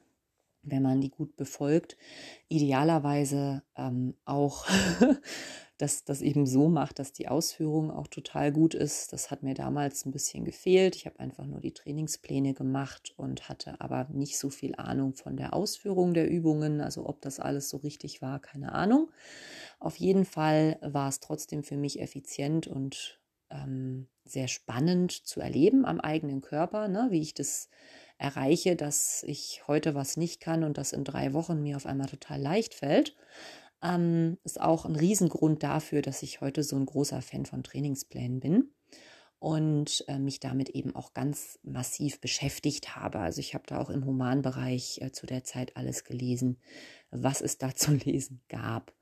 wenn 0.63 0.83
man 0.83 1.01
die 1.01 1.11
gut 1.11 1.37
befolgt, 1.37 1.97
idealerweise 2.49 3.63
ähm, 3.77 4.15
auch 4.25 4.67
dass 5.81 6.05
das 6.05 6.21
eben 6.21 6.47
so 6.47 6.69
macht, 6.69 6.99
dass 6.99 7.13
die 7.13 7.29
Ausführung 7.29 7.91
auch 7.91 8.07
total 8.07 8.53
gut 8.53 8.75
ist. 8.75 9.13
Das 9.13 9.31
hat 9.31 9.43
mir 9.43 9.55
damals 9.55 10.05
ein 10.05 10.11
bisschen 10.11 10.45
gefehlt. 10.45 10.95
Ich 10.95 11.07
habe 11.07 11.19
einfach 11.21 11.47
nur 11.47 11.61
die 11.61 11.73
Trainingspläne 11.73 12.53
gemacht 12.53 13.15
und 13.17 13.49
hatte 13.49 13.81
aber 13.81 14.07
nicht 14.11 14.39
so 14.39 14.51
viel 14.51 14.75
Ahnung 14.75 15.15
von 15.15 15.37
der 15.37 15.55
Ausführung 15.55 16.13
der 16.13 16.31
Übungen. 16.31 16.83
Also 16.83 17.09
ob 17.09 17.23
das 17.23 17.41
alles 17.41 17.71
so 17.71 17.79
richtig 17.79 18.21
war, 18.21 18.41
keine 18.41 18.73
Ahnung. 18.73 19.11
Auf 19.79 19.97
jeden 19.97 20.27
Fall 20.27 20.79
war 20.83 21.09
es 21.09 21.21
trotzdem 21.21 21.63
für 21.63 21.79
mich 21.79 22.01
effizient 22.01 22.67
und 22.67 23.19
ähm, 23.49 24.09
sehr 24.25 24.49
spannend 24.49 25.13
zu 25.13 25.41
erleben 25.41 25.87
am 25.87 25.99
eigenen 25.99 26.43
Körper, 26.43 26.89
ne? 26.89 27.09
wie 27.11 27.21
ich 27.21 27.35
das 27.35 27.69
erreiche, 28.19 28.77
dass 28.77 29.23
ich 29.27 29.63
heute 29.67 29.95
was 29.95 30.19
nicht 30.19 30.41
kann 30.41 30.63
und 30.63 30.77
das 30.77 30.93
in 30.93 31.05
drei 31.05 31.33
Wochen 31.33 31.63
mir 31.63 31.77
auf 31.77 31.87
einmal 31.87 32.07
total 32.07 32.41
leicht 32.41 32.75
fällt, 32.75 33.17
ähm, 33.83 34.39
ist 34.45 34.61
auch 34.61 34.85
ein 34.85 34.97
Riesengrund 34.97 35.63
dafür, 35.63 36.03
dass 36.03 36.23
ich 36.23 36.41
heute 36.41 36.63
so 36.63 36.77
ein 36.77 36.87
großer 36.87 37.23
Fan 37.23 37.47
von 37.47 37.63
Trainingsplänen 37.63 38.41
bin 38.41 38.75
und 39.39 40.05
äh, 40.09 40.19
mich 40.19 40.41
damit 40.41 40.71
eben 40.71 40.95
auch 40.95 41.15
ganz 41.15 41.59
massiv 41.63 42.21
beschäftigt 42.21 42.97
habe. 42.97 43.21
Also 43.21 43.41
ich 43.41 43.55
habe 43.55 43.65
da 43.67 43.81
auch 43.81 43.91
im 43.91 44.05
Humanbereich 44.05 45.01
äh, 45.01 45.13
zu 45.13 45.27
der 45.27 45.45
Zeit 45.45 45.77
alles 45.77 46.05
gelesen, 46.05 46.59
was 47.11 47.41
es 47.41 47.59
da 47.59 47.75
zu 47.75 47.93
lesen 47.93 48.43
gab. 48.49 48.93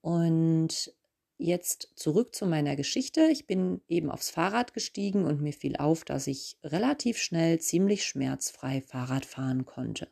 Und 0.00 0.94
Jetzt 1.42 1.92
zurück 1.94 2.34
zu 2.34 2.44
meiner 2.44 2.76
Geschichte. 2.76 3.22
Ich 3.32 3.46
bin 3.46 3.80
eben 3.88 4.10
aufs 4.10 4.28
Fahrrad 4.28 4.74
gestiegen 4.74 5.24
und 5.24 5.40
mir 5.40 5.54
fiel 5.54 5.74
auf, 5.76 6.04
dass 6.04 6.26
ich 6.26 6.58
relativ 6.62 7.16
schnell 7.16 7.58
ziemlich 7.58 8.04
schmerzfrei 8.04 8.82
Fahrrad 8.82 9.24
fahren 9.24 9.64
konnte. 9.64 10.08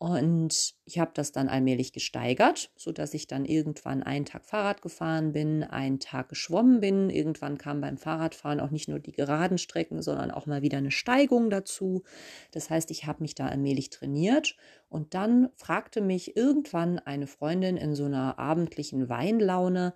Und 0.00 0.76
ich 0.86 0.98
habe 0.98 1.10
das 1.12 1.30
dann 1.30 1.50
allmählich 1.50 1.92
gesteigert, 1.92 2.72
sodass 2.74 3.12
ich 3.12 3.26
dann 3.26 3.44
irgendwann 3.44 4.02
einen 4.02 4.24
Tag 4.24 4.46
Fahrrad 4.46 4.80
gefahren 4.80 5.32
bin, 5.32 5.62
einen 5.62 6.00
Tag 6.00 6.30
geschwommen 6.30 6.80
bin. 6.80 7.10
Irgendwann 7.10 7.58
kam 7.58 7.82
beim 7.82 7.98
Fahrradfahren 7.98 8.60
auch 8.60 8.70
nicht 8.70 8.88
nur 8.88 8.98
die 8.98 9.12
geraden 9.12 9.58
Strecken, 9.58 10.00
sondern 10.00 10.30
auch 10.30 10.46
mal 10.46 10.62
wieder 10.62 10.78
eine 10.78 10.90
Steigung 10.90 11.50
dazu. 11.50 12.02
Das 12.50 12.70
heißt, 12.70 12.90
ich 12.90 13.04
habe 13.04 13.20
mich 13.20 13.34
da 13.34 13.48
allmählich 13.48 13.90
trainiert. 13.90 14.56
Und 14.88 15.12
dann 15.12 15.50
fragte 15.56 16.00
mich 16.00 16.34
irgendwann 16.34 16.98
eine 16.98 17.26
Freundin 17.26 17.76
in 17.76 17.94
so 17.94 18.06
einer 18.06 18.38
abendlichen 18.38 19.10
Weinlaune, 19.10 19.92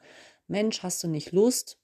Mensch, 0.48 0.82
hast 0.82 1.02
du 1.02 1.08
nicht 1.08 1.32
Lust, 1.32 1.78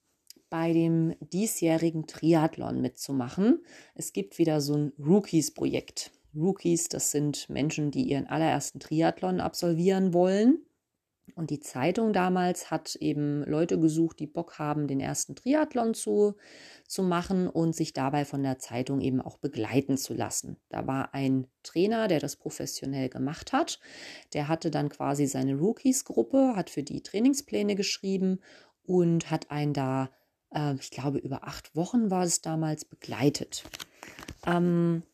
bei 0.51 0.75
dem 0.75 1.15
diesjährigen 1.21 2.07
Triathlon 2.07 2.83
mitzumachen? 2.83 3.65
Es 3.95 4.13
gibt 4.13 4.37
wieder 4.37 4.61
so 4.61 4.75
ein 4.75 4.93
Rookies-Projekt. 4.99 6.11
Rookies, 6.35 6.89
das 6.89 7.11
sind 7.11 7.49
Menschen, 7.49 7.91
die 7.91 8.03
ihren 8.03 8.27
allerersten 8.27 8.81
Triathlon 8.81 9.41
absolvieren 9.41 10.13
wollen. 10.13 10.65
Und 11.35 11.51
die 11.51 11.61
Zeitung 11.61 12.13
damals 12.13 12.71
hat 12.71 12.97
eben 12.97 13.45
Leute 13.45 13.79
gesucht, 13.79 14.19
die 14.21 14.27
Bock 14.27 14.59
haben, 14.59 14.89
den 14.89 15.01
ersten 15.01 15.35
Triathlon 15.35 15.95
zu, 15.95 16.35
zu 16.87 17.03
machen 17.03 17.49
und 17.49 17.75
sich 17.75 17.93
dabei 17.93 18.25
von 18.25 18.43
der 18.43 18.59
Zeitung 18.59 19.01
eben 19.01 19.21
auch 19.21 19.39
begleiten 19.39 19.97
zu 19.97 20.15
lassen. 20.15 20.57
Da 20.69 20.87
war 20.87 21.15
ein 21.15 21.47
Trainer, 21.63 22.09
der 22.09 22.21
das 22.21 22.37
professionell 22.37 23.09
gemacht 23.09 23.53
hat. 23.53 23.81
Der 24.33 24.49
hatte 24.49 24.71
dann 24.71 24.89
quasi 24.89 25.27
seine 25.27 25.55
Rookies-Gruppe, 25.55 26.55
hat 26.57 26.71
für 26.71 26.83
die 26.83 27.03
Trainingspläne 27.03 27.75
geschrieben 27.75 28.41
und 28.85 29.31
hat 29.31 29.51
einen 29.51 29.73
da, 29.73 30.11
äh, 30.53 30.75
ich 30.75 30.91
glaube, 30.91 31.19
über 31.19 31.45
acht 31.45 31.77
Wochen 31.77 32.11
war 32.11 32.25
es 32.25 32.41
damals 32.41 32.85
begleitet. 32.85 33.65
Ähm, 34.47 35.05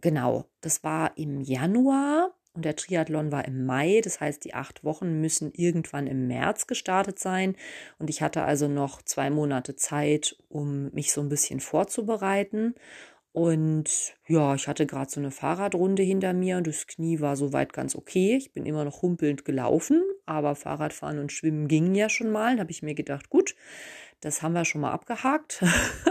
genau, 0.00 0.46
das 0.60 0.84
war 0.84 1.16
im 1.16 1.40
Januar 1.40 2.34
und 2.56 2.64
der 2.64 2.74
Triathlon 2.74 3.30
war 3.30 3.44
im 3.44 3.66
Mai. 3.66 4.00
Das 4.02 4.20
heißt, 4.20 4.44
die 4.44 4.54
acht 4.54 4.82
Wochen 4.82 5.20
müssen 5.20 5.52
irgendwann 5.52 6.06
im 6.06 6.26
März 6.26 6.66
gestartet 6.66 7.18
sein. 7.18 7.54
Und 7.98 8.08
ich 8.08 8.22
hatte 8.22 8.42
also 8.42 8.66
noch 8.66 9.02
zwei 9.02 9.30
Monate 9.30 9.76
Zeit, 9.76 10.36
um 10.48 10.90
mich 10.92 11.12
so 11.12 11.20
ein 11.20 11.28
bisschen 11.28 11.60
vorzubereiten. 11.60 12.74
Und 13.32 14.16
ja, 14.26 14.54
ich 14.54 14.66
hatte 14.66 14.86
gerade 14.86 15.10
so 15.10 15.20
eine 15.20 15.30
Fahrradrunde 15.30 16.02
hinter 16.02 16.32
mir 16.32 16.56
und 16.56 16.66
das 16.66 16.86
Knie 16.86 17.20
war 17.20 17.36
soweit 17.36 17.74
ganz 17.74 17.94
okay. 17.94 18.34
Ich 18.38 18.54
bin 18.54 18.64
immer 18.64 18.86
noch 18.86 19.02
humpelnd 19.02 19.44
gelaufen, 19.44 20.02
aber 20.24 20.54
Fahrradfahren 20.54 21.18
und 21.18 21.32
Schwimmen 21.32 21.68
gingen 21.68 21.94
ja 21.94 22.08
schon 22.08 22.30
mal. 22.30 22.56
Da 22.56 22.62
habe 22.62 22.70
ich 22.70 22.82
mir 22.82 22.94
gedacht, 22.94 23.28
gut, 23.28 23.54
das 24.20 24.42
haben 24.42 24.54
wir 24.54 24.64
schon 24.64 24.80
mal 24.80 24.92
abgehakt. 24.92 25.62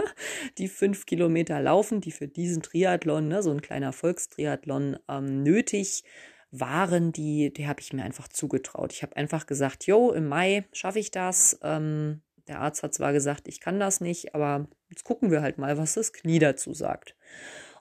die 0.58 0.68
fünf 0.68 1.06
Kilometer 1.06 1.60
laufen, 1.60 2.00
die 2.00 2.12
für 2.12 2.28
diesen 2.28 2.62
Triathlon, 2.62 3.28
ne, 3.28 3.42
so 3.42 3.50
ein 3.50 3.62
kleiner 3.62 3.92
Volkstriathlon, 3.92 4.98
ähm, 5.08 5.42
nötig 5.42 6.04
waren, 6.50 7.12
die, 7.12 7.52
die 7.52 7.66
habe 7.66 7.80
ich 7.80 7.92
mir 7.92 8.04
einfach 8.04 8.28
zugetraut. 8.28 8.92
Ich 8.92 9.02
habe 9.02 9.16
einfach 9.16 9.46
gesagt, 9.46 9.86
jo, 9.86 10.12
im 10.12 10.28
Mai 10.28 10.64
schaffe 10.72 10.98
ich 10.98 11.10
das. 11.10 11.58
Ähm, 11.62 12.22
der 12.48 12.60
Arzt 12.60 12.82
hat 12.82 12.94
zwar 12.94 13.12
gesagt, 13.12 13.48
ich 13.48 13.60
kann 13.60 13.80
das 13.80 14.00
nicht, 14.00 14.34
aber 14.34 14.68
jetzt 14.88 15.04
gucken 15.04 15.30
wir 15.30 15.42
halt 15.42 15.58
mal, 15.58 15.76
was 15.78 15.94
das 15.94 16.12
Knie 16.12 16.38
dazu 16.38 16.72
sagt. 16.72 17.16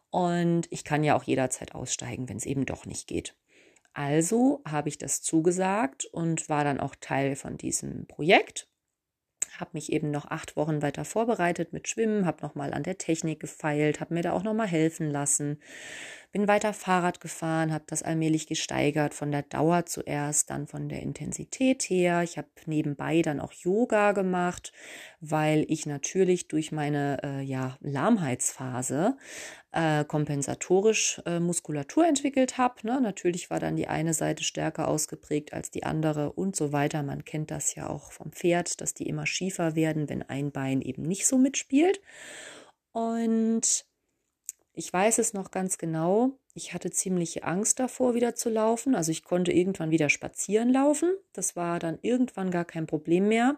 Und 0.10 0.68
ich 0.72 0.84
kann 0.84 1.04
ja 1.04 1.16
auch 1.16 1.24
jederzeit 1.24 1.76
aussteigen, 1.76 2.28
wenn 2.30 2.38
es 2.38 2.46
eben 2.46 2.66
doch 2.66 2.86
nicht 2.86 3.08
geht. 3.08 3.36
Also 3.94 4.62
habe 4.68 4.90
ich 4.90 4.98
das 4.98 5.22
zugesagt 5.22 6.06
und 6.06 6.50
war 6.50 6.64
dann 6.64 6.80
auch 6.80 6.96
Teil 7.00 7.36
von 7.36 7.58
diesem 7.58 8.08
Projekt 8.08 8.68
habe 9.60 9.72
mich 9.74 9.92
eben 9.92 10.12
noch 10.12 10.26
acht 10.26 10.56
Wochen 10.56 10.82
weiter 10.82 11.06
vorbereitet 11.06 11.74
mit 11.74 11.88
Schwimmen, 11.88 12.26
habe 12.26 12.42
nochmal 12.42 12.74
an 12.74 12.84
der 12.84 12.98
Technik 12.98 13.40
gefeilt, 13.40 14.00
habe 14.00 14.14
mir 14.14 14.22
da 14.22 14.34
auch 14.34 14.44
nochmal 14.44 14.68
helfen 14.68 15.10
lassen, 15.10 15.60
bin 16.36 16.50
weiter 16.50 16.74
Fahrrad 16.74 17.22
gefahren, 17.22 17.72
habe 17.72 17.86
das 17.88 18.04
allmählich 18.04 18.46
gesteigert, 18.46 19.14
von 19.14 19.32
der 19.32 19.44
Dauer 19.44 19.86
zuerst, 19.86 20.50
dann 20.50 20.68
von 20.68 20.90
der 20.90 21.02
Intensität 21.02 21.84
her. 21.84 22.24
Ich 22.24 22.38
habe 22.38 22.50
nebenbei 22.66 23.22
dann 23.22 23.40
auch 23.40 23.54
Yoga 23.54 24.12
gemacht, 24.12 24.74
weil 25.22 25.64
ich 25.70 25.86
natürlich 25.86 26.50
durch 26.50 26.74
meine 26.74 27.24
äh, 27.24 27.42
ja, 27.42 27.78
Lahmheitsphase 27.80 29.16
äh, 29.72 30.04
kompensatorisch 30.04 31.22
äh, 31.26 31.40
Muskulatur 31.40 32.06
entwickelt 32.06 32.58
habe. 32.58 32.86
Ne? 32.86 33.00
Natürlich 33.00 33.50
war 33.50 33.62
dann 33.62 33.78
die 33.78 33.88
eine 33.88 34.14
Seite 34.14 34.44
stärker 34.44 34.90
ausgeprägt 34.90 35.54
als 35.54 35.72
die 35.72 35.86
andere 35.86 36.34
und 36.34 36.58
so 36.58 36.74
weiter. 36.74 37.02
Man 37.02 37.24
kennt 37.24 37.50
das 37.50 37.76
ja 37.76 37.90
auch 37.90 38.12
vom 38.12 38.34
Pferd, 38.34 38.82
dass 38.82 38.94
die 38.94 39.08
immer 39.08 39.26
schiefer 39.26 39.76
werden, 39.76 40.10
wenn 40.10 40.22
ein 40.22 40.52
Bein 40.52 40.82
eben 40.82 41.04
nicht 41.04 41.28
so 41.28 41.38
mitspielt. 41.38 42.02
Und 42.92 43.86
ich 44.76 44.92
weiß 44.92 45.20
es 45.20 45.34
noch 45.34 45.52
ganz 45.52 45.78
genau. 45.78 46.38
Ich 46.54 46.74
hatte 46.74 46.90
ziemliche 46.90 47.44
Angst 47.44 47.80
davor, 47.80 48.16
wieder 48.16 48.36
zu 48.36 48.50
laufen. 48.50 48.96
Also 48.96 49.12
ich 49.12 49.24
konnte 49.24 49.52
irgendwann 49.52 49.92
wieder 49.92 50.10
spazieren 50.10 50.72
laufen. 50.72 51.14
Das 51.34 51.56
war 51.56 51.80
dann 51.80 52.00
irgendwann 52.02 52.52
gar 52.52 52.66
kein 52.66 52.88
Problem 52.88 53.28
mehr. 53.28 53.58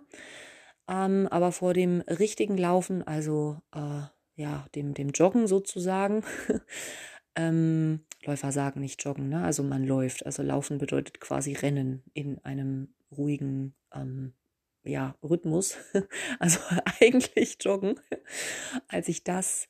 Ähm, 0.88 1.28
aber 1.30 1.52
vor 1.52 1.74
dem 1.74 2.02
richtigen 2.02 2.58
Laufen, 2.58 3.06
also 3.06 3.60
äh, 3.74 4.02
ja, 4.36 4.68
dem, 4.76 4.94
dem 4.94 5.10
Joggen 5.10 5.48
sozusagen, 5.48 6.24
ähm, 7.36 8.06
Läufer 8.24 8.52
sagen 8.52 8.82
nicht 8.82 9.04
joggen, 9.04 9.30
ne? 9.30 9.44
Also 9.44 9.64
man 9.64 9.84
läuft. 9.84 10.26
Also 10.26 10.44
laufen 10.44 10.78
bedeutet 10.78 11.20
quasi 11.20 11.54
rennen 11.54 12.04
in 12.14 12.40
einem 12.44 12.94
ruhigen, 13.12 13.76
ähm, 13.94 14.34
ja, 14.84 15.16
Rhythmus, 15.24 15.78
also 16.40 16.60
eigentlich 17.00 17.58
joggen, 17.62 18.00
als 18.88 19.08
ich 19.08 19.24
das 19.24 19.70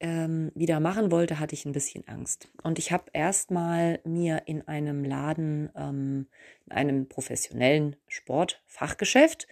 ähm, 0.00 0.52
wieder 0.54 0.80
machen 0.80 1.10
wollte, 1.10 1.40
hatte 1.40 1.54
ich 1.54 1.64
ein 1.64 1.72
bisschen 1.72 2.06
Angst. 2.06 2.48
Und 2.62 2.78
ich 2.78 2.92
habe 2.92 3.04
erstmal 3.12 4.00
mir 4.04 4.42
in 4.46 4.66
einem 4.68 5.04
Laden, 5.04 5.70
ähm, 5.74 6.26
in 6.66 6.72
einem 6.72 7.08
professionellen 7.08 7.96
Sportfachgeschäft, 8.06 9.46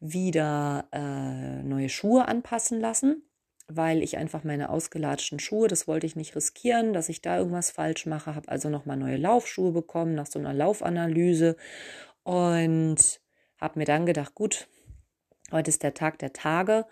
wieder 0.00 0.88
äh, 0.92 1.62
neue 1.62 1.88
Schuhe 1.88 2.28
anpassen 2.28 2.80
lassen, 2.80 3.22
weil 3.68 4.02
ich 4.02 4.18
einfach 4.18 4.44
meine 4.44 4.68
ausgelatschten 4.68 5.38
Schuhe, 5.38 5.66
das 5.66 5.88
wollte 5.88 6.06
ich 6.06 6.14
nicht 6.14 6.36
riskieren, 6.36 6.92
dass 6.92 7.08
ich 7.08 7.22
da 7.22 7.38
irgendwas 7.38 7.70
falsch 7.70 8.06
mache, 8.06 8.34
habe 8.34 8.48
also 8.48 8.68
nochmal 8.68 8.96
neue 8.96 9.16
Laufschuhe 9.16 9.72
bekommen 9.72 10.14
nach 10.14 10.26
so 10.26 10.38
einer 10.38 10.52
Laufanalyse 10.52 11.56
und 12.22 13.20
habe 13.58 13.78
mir 13.78 13.86
dann 13.86 14.04
gedacht, 14.04 14.34
gut, 14.34 14.68
heute 15.50 15.70
ist 15.70 15.82
der 15.82 15.94
Tag 15.94 16.18
der 16.18 16.32
Tage 16.32 16.84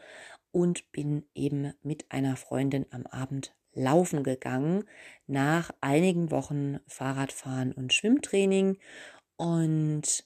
und 0.54 0.92
bin 0.92 1.24
eben 1.34 1.74
mit 1.82 2.06
einer 2.12 2.36
Freundin 2.36 2.86
am 2.90 3.06
Abend 3.06 3.56
laufen 3.72 4.22
gegangen 4.22 4.84
nach 5.26 5.72
einigen 5.80 6.30
Wochen 6.30 6.78
Fahrradfahren 6.86 7.72
und 7.72 7.92
Schwimmtraining 7.92 8.78
und 9.36 10.24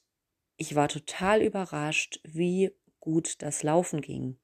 ich 0.59 0.75
war 0.75 0.89
total 0.89 1.41
überrascht, 1.41 2.21
wie 2.25 2.73
gut 3.01 3.41
das 3.41 3.63
Laufen 3.63 4.03
ging. 4.03 4.37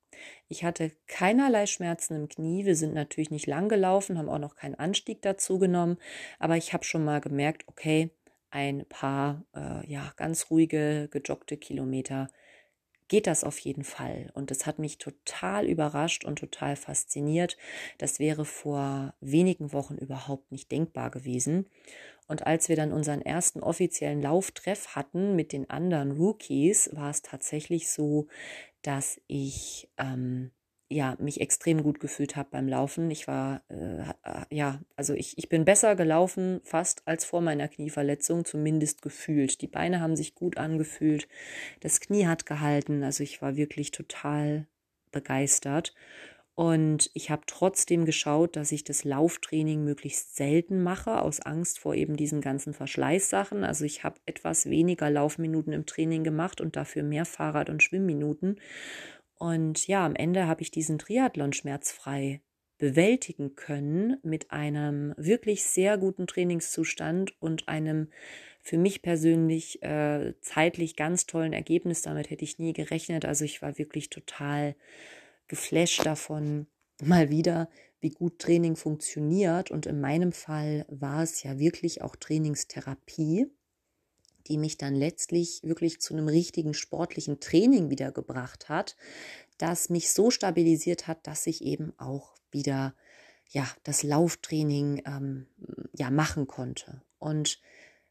Ich 0.49 0.65
hatte 0.65 0.93
keinerlei 1.07 1.67
Schmerzen 1.67 2.15
im 2.15 2.29
Knie. 2.29 2.65
Wir 2.65 2.77
sind 2.77 2.95
natürlich 2.95 3.31
nicht 3.31 3.47
lang 3.47 3.69
gelaufen, 3.69 4.17
haben 4.17 4.31
auch 4.31 4.39
noch 4.39 4.57
keinen 4.57 4.77
Anstieg 4.77 5.21
dazu 5.21 5.59
genommen, 5.59 5.99
aber 6.39 6.57
ich 6.57 6.73
habe 6.73 6.85
schon 6.85 7.05
mal 7.05 7.21
gemerkt, 7.21 7.65
okay, 7.67 8.11
ein 8.49 8.87
paar 8.89 9.45
äh, 9.55 9.87
ja 9.87 10.15
ganz 10.17 10.51
ruhige 10.51 11.09
gejoggte 11.11 11.59
Kilometer 11.59 12.31
geht 13.15 13.29
das 13.29 13.45
auf 13.45 13.61
jeden 13.61 13.85
Fall. 13.85 14.33
Und 14.35 14.51
es 14.51 14.67
hat 14.67 14.81
mich 14.81 14.99
total 14.99 15.67
überrascht 15.67 16.25
und 16.25 16.41
total 16.41 16.75
fasziniert. 16.75 17.57
Das 17.97 18.19
wäre 18.19 18.45
vor 18.45 19.15
wenigen 19.21 19.73
Wochen 19.73 19.95
überhaupt 19.95 20.51
nicht 20.51 20.73
denkbar 20.73 21.13
gewesen. 21.13 21.71
Und 22.27 22.45
als 22.45 22.69
wir 22.69 22.75
dann 22.75 22.93
unseren 22.93 23.23
ersten 23.23 23.61
offiziellen 23.61 24.21
Lauftreff 24.21 24.97
hatten 24.97 25.37
mit 25.37 25.53
den 25.53 25.71
anderen 25.71 26.11
Rookies, 26.11 26.91
war 26.93 27.11
es 27.11 27.23
tatsächlich 27.23 27.89
so, 27.89 28.27
dass 28.83 29.21
ich 29.29 29.89
ähm, 29.97 30.51
ja, 30.89 31.17
mich 31.19 31.41
extrem 31.41 31.83
gut 31.83 31.99
gefühlt 32.01 32.37
habe 32.37 32.51
beim 32.53 32.69
Laufen. 32.69 33.11
Ich 33.11 33.27
war, 33.27 33.63
äh, 33.69 34.03
äh, 34.23 34.45
ja, 34.51 34.81
also 34.97 35.15
ich, 35.15 35.39
ich 35.39 35.49
bin 35.49 35.65
besser 35.65 35.97
gelaufen 35.97 36.61
fast 36.63 37.03
als 37.07 37.25
vor 37.25 37.41
meiner 37.41 37.69
Knieverletzung, 37.69 38.45
zumindest 38.45 39.03
gefühlt. 39.03 39.61
Die 39.63 39.67
Beine 39.67 40.01
haben 40.01 40.17
sich 40.17 40.35
gut 40.35 40.59
angefühlt, 40.59 41.29
das 41.81 42.01
Knie 42.01 42.27
hat 42.27 42.47
gehalten, 42.47 43.03
also 43.03 43.23
ich 43.23 43.41
war 43.43 43.57
wirklich 43.57 43.91
total 43.91 44.67
begeistert. 45.11 45.95
Und 46.57 47.11
ich 47.15 47.31
habe 47.31 47.43
trotzdem 47.47 48.05
geschaut, 48.05 48.55
dass 48.55 48.71
ich 48.71 48.85
das 48.85 49.03
Lauftraining 49.03 49.85
möglichst 49.85 50.37
selten 50.37 50.85
mache, 50.85 51.21
aus 51.21 51.41
Angst 51.41 51.81
vor 51.81 51.97
eben 51.97 52.17
diesen 52.17 52.41
ganzen 52.41 52.75
Verschleißsachen. 52.75 53.65
Also 53.65 53.85
ich 53.85 54.05
habe 54.05 54.21
etwas 54.25 54.67
weniger 54.67 55.11
Laufminuten 55.11 55.73
im 55.73 55.85
Training 55.85 56.23
gemacht 56.23 56.61
und 56.61 56.77
dafür 56.77 57.03
mehr 57.03 57.25
Fahrrad- 57.25 57.71
und 57.71 57.83
Schwimmminuten. 57.83 58.61
Und 59.45 59.87
ja, 59.89 60.07
am 60.07 60.17
Ende 60.17 60.47
habe 60.47 60.63
ich 60.63 60.71
diesen 60.71 60.99
Triathlon 60.99 61.53
schmerzfrei 61.53 62.41
bewältigen 62.79 63.57
können 63.57 64.17
mit 64.23 64.51
einem 64.51 65.13
wirklich 65.19 65.65
sehr 65.65 65.99
guten 65.99 66.27
Trainingszustand 66.27 67.35
und 67.43 67.69
einem 67.69 68.09
für 68.63 68.79
mich 68.79 69.03
persönlich 69.03 69.83
äh, 69.83 70.33
zeitlich 70.41 70.97
ganz 70.97 71.27
tollen 71.27 71.53
Ergebnis. 71.53 72.01
Damit 72.01 72.31
hätte 72.31 72.43
ich 72.43 72.59
nie 72.59 72.73
gerechnet. 72.73 73.27
Also 73.27 73.45
ich 73.45 73.61
war 73.61 73.77
wirklich 73.77 74.09
total 74.09 74.77
geflasht 75.47 76.07
davon, 76.07 76.67
mal 77.03 77.29
wieder, 77.29 77.69
wie 78.01 78.13
gut 78.13 78.39
Training 78.39 78.77
funktioniert. 78.77 79.71
Und 79.71 79.85
in 79.85 80.01
meinem 80.01 80.33
Fall 80.33 80.87
war 80.89 81.23
es 81.23 81.43
ja 81.43 81.59
wirklich 81.59 82.01
auch 82.01 82.17
Trainingstherapie 82.17 83.51
die 84.47 84.59
mich 84.59 84.77
dann 84.77 84.95
letztlich 84.95 85.61
wirklich 85.63 86.01
zu 86.01 86.15
einem 86.15 86.29
richtigen 86.29 86.75
sportlichen 86.75 87.41
Training 87.41 87.91
wiedergebracht 87.91 88.69
hat, 88.69 88.97
das 89.59 89.89
mich 89.89 90.13
so 90.13 90.31
stabilisiert 90.31 91.07
hat, 91.07 91.27
dass 91.27 91.47
ich 91.47 91.63
eben 91.63 91.93
auch 91.99 92.35
wieder 92.51 92.95
ja 93.51 93.67
das 93.85 94.03
Lauftraining 94.03 95.03
ähm, 95.07 95.47
ja 95.93 96.11
machen 96.11 96.47
konnte. 96.47 97.03
Und 97.19 97.61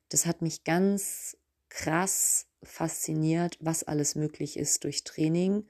das 0.10 0.26
hat 0.26 0.42
mich 0.42 0.64
ganz 0.64 1.38
krass 1.70 2.48
fasziniert, 2.62 3.58
was 3.60 3.84
alles 3.84 4.16
möglich 4.16 4.58
ist 4.58 4.84
durch 4.84 5.04
Training 5.04 5.66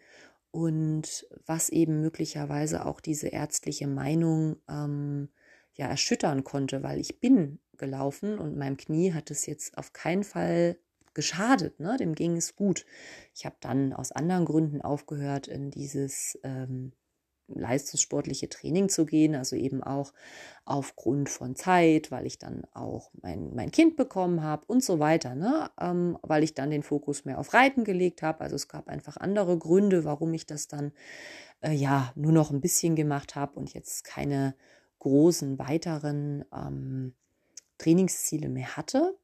und 0.51 1.25
was 1.45 1.69
eben 1.69 2.01
möglicherweise 2.01 2.85
auch 2.85 3.01
diese 3.01 3.29
ärztliche 3.29 3.87
Meinung 3.87 4.57
ähm, 4.69 5.29
ja 5.75 5.87
erschüttern 5.87 6.43
konnte, 6.43 6.83
weil 6.83 6.99
ich 6.99 7.19
bin 7.19 7.59
gelaufen 7.77 8.37
und 8.37 8.57
meinem 8.57 8.77
Knie 8.77 9.13
hat 9.13 9.31
es 9.31 9.45
jetzt 9.45 9.77
auf 9.77 9.93
keinen 9.93 10.23
Fall 10.23 10.77
geschadet, 11.13 11.79
ne? 11.79 11.97
dem 11.97 12.15
ging 12.15 12.37
es 12.37 12.55
gut. 12.55 12.85
Ich 13.33 13.45
habe 13.45 13.55
dann 13.59 13.93
aus 13.93 14.11
anderen 14.11 14.45
Gründen 14.45 14.81
aufgehört, 14.81 15.47
in 15.47 15.69
dieses 15.69 16.39
ähm, 16.43 16.93
leistungssportliche 17.47 18.49
Training 18.49 18.89
zu 18.89 19.05
gehen, 19.05 19.35
also 19.35 19.55
eben 19.55 19.83
auch 19.83 20.13
aufgrund 20.65 21.29
von 21.29 21.55
Zeit, 21.55 22.09
weil 22.09 22.25
ich 22.25 22.39
dann 22.39 22.63
auch 22.73 23.11
mein, 23.21 23.53
mein 23.53 23.71
Kind 23.71 23.95
bekommen 23.95 24.41
habe 24.41 24.65
und 24.67 24.83
so 24.83 24.99
weiter, 24.99 25.35
ne? 25.35 25.69
Ähm, 25.79 26.17
weil 26.21 26.43
ich 26.43 26.53
dann 26.53 26.71
den 26.71 26.83
Fokus 26.83 27.25
mehr 27.25 27.39
auf 27.39 27.53
Reiten 27.53 27.83
gelegt 27.83 28.21
habe. 28.21 28.41
Also 28.41 28.55
es 28.55 28.67
gab 28.67 28.87
einfach 28.87 29.17
andere 29.17 29.57
Gründe, 29.57 30.05
warum 30.05 30.33
ich 30.33 30.45
das 30.45 30.67
dann 30.67 30.93
äh, 31.61 31.73
ja 31.73 32.11
nur 32.15 32.31
noch 32.31 32.51
ein 32.51 32.61
bisschen 32.61 32.95
gemacht 32.95 33.35
habe 33.35 33.59
und 33.59 33.73
jetzt 33.73 34.03
keine 34.03 34.55
großen 35.03 35.59
weiteren 35.59 36.45
ähm, 36.53 37.13
Trainingsziele 37.77 38.49
mehr 38.49 38.77
hatte. 38.77 39.17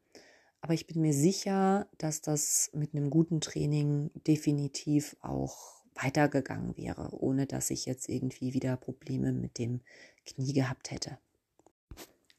Aber 0.61 0.73
ich 0.73 0.87
bin 0.87 1.01
mir 1.01 1.13
sicher, 1.13 1.87
dass 1.97 2.21
das 2.21 2.69
mit 2.73 2.93
einem 2.93 3.09
guten 3.09 3.39
Training 3.39 4.11
definitiv 4.27 5.15
auch 5.21 5.83
weitergegangen 5.95 6.75
wäre, 6.77 7.09
ohne 7.11 7.45
dass 7.45 7.69
ich 7.69 7.85
jetzt 7.85 8.09
irgendwie 8.09 8.53
wieder 8.53 8.75
Probleme 8.77 9.31
mit 9.31 9.57
dem 9.57 9.81
Knie 10.25 10.53
gehabt 10.53 10.91
hätte. 10.91 11.17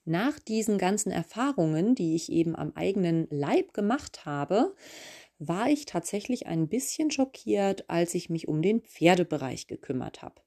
Nach 0.04 0.38
diesen 0.38 0.76
ganzen 0.76 1.10
Erfahrungen, 1.10 1.94
die 1.94 2.14
ich 2.14 2.30
eben 2.30 2.56
am 2.56 2.72
eigenen 2.74 3.26
Leib 3.30 3.72
gemacht 3.72 4.26
habe, 4.26 4.74
war 5.38 5.70
ich 5.70 5.86
tatsächlich 5.86 6.46
ein 6.46 6.68
bisschen 6.68 7.10
schockiert, 7.10 7.88
als 7.88 8.14
ich 8.14 8.28
mich 8.28 8.48
um 8.48 8.60
den 8.60 8.82
Pferdebereich 8.82 9.66
gekümmert 9.66 10.20
habe. 10.20 10.42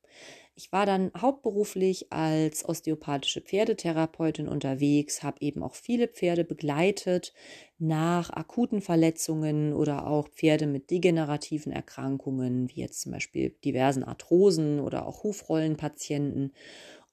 Ich 0.56 0.71
war 0.71 0.86
dann 0.86 1.12
hauptberuflich 1.19 2.13
als 2.13 2.63
osteopathische 2.63 3.41
Pferdetherapeutin 3.41 4.47
unterwegs, 4.47 5.23
habe 5.23 5.41
eben 5.41 5.63
auch 5.63 5.73
viele 5.73 6.08
Pferde 6.08 6.43
begleitet 6.43 7.34
nach 7.80 8.30
akuten 8.30 8.82
Verletzungen 8.82 9.73
oder 9.73 10.06
auch 10.06 10.28
Pferde 10.28 10.67
mit 10.67 10.91
degenerativen 10.91 11.71
Erkrankungen, 11.71 12.69
wie 12.69 12.82
jetzt 12.82 13.02
zum 13.02 13.13
Beispiel 13.13 13.56
diversen 13.65 14.04
Arthrosen 14.04 14.80
oder 14.80 15.08
auch 15.08 15.23
Hufrollenpatienten. 15.23 16.54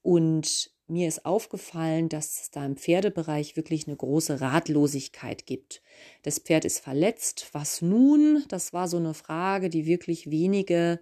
Und 0.02 0.70
mir 0.90 1.08
ist 1.08 1.24
aufgefallen, 1.24 2.08
dass 2.08 2.42
es 2.42 2.50
da 2.50 2.66
im 2.66 2.76
Pferdebereich 2.76 3.56
wirklich 3.56 3.86
eine 3.86 3.96
große 3.96 4.40
Ratlosigkeit 4.40 5.46
gibt. 5.46 5.82
Das 6.22 6.40
Pferd 6.40 6.64
ist 6.64 6.80
verletzt. 6.80 7.48
Was 7.52 7.80
nun? 7.80 8.44
Das 8.48 8.72
war 8.72 8.88
so 8.88 8.96
eine 8.96 9.14
Frage, 9.14 9.70
die 9.70 9.86
wirklich 9.86 10.30
wenige 10.30 11.00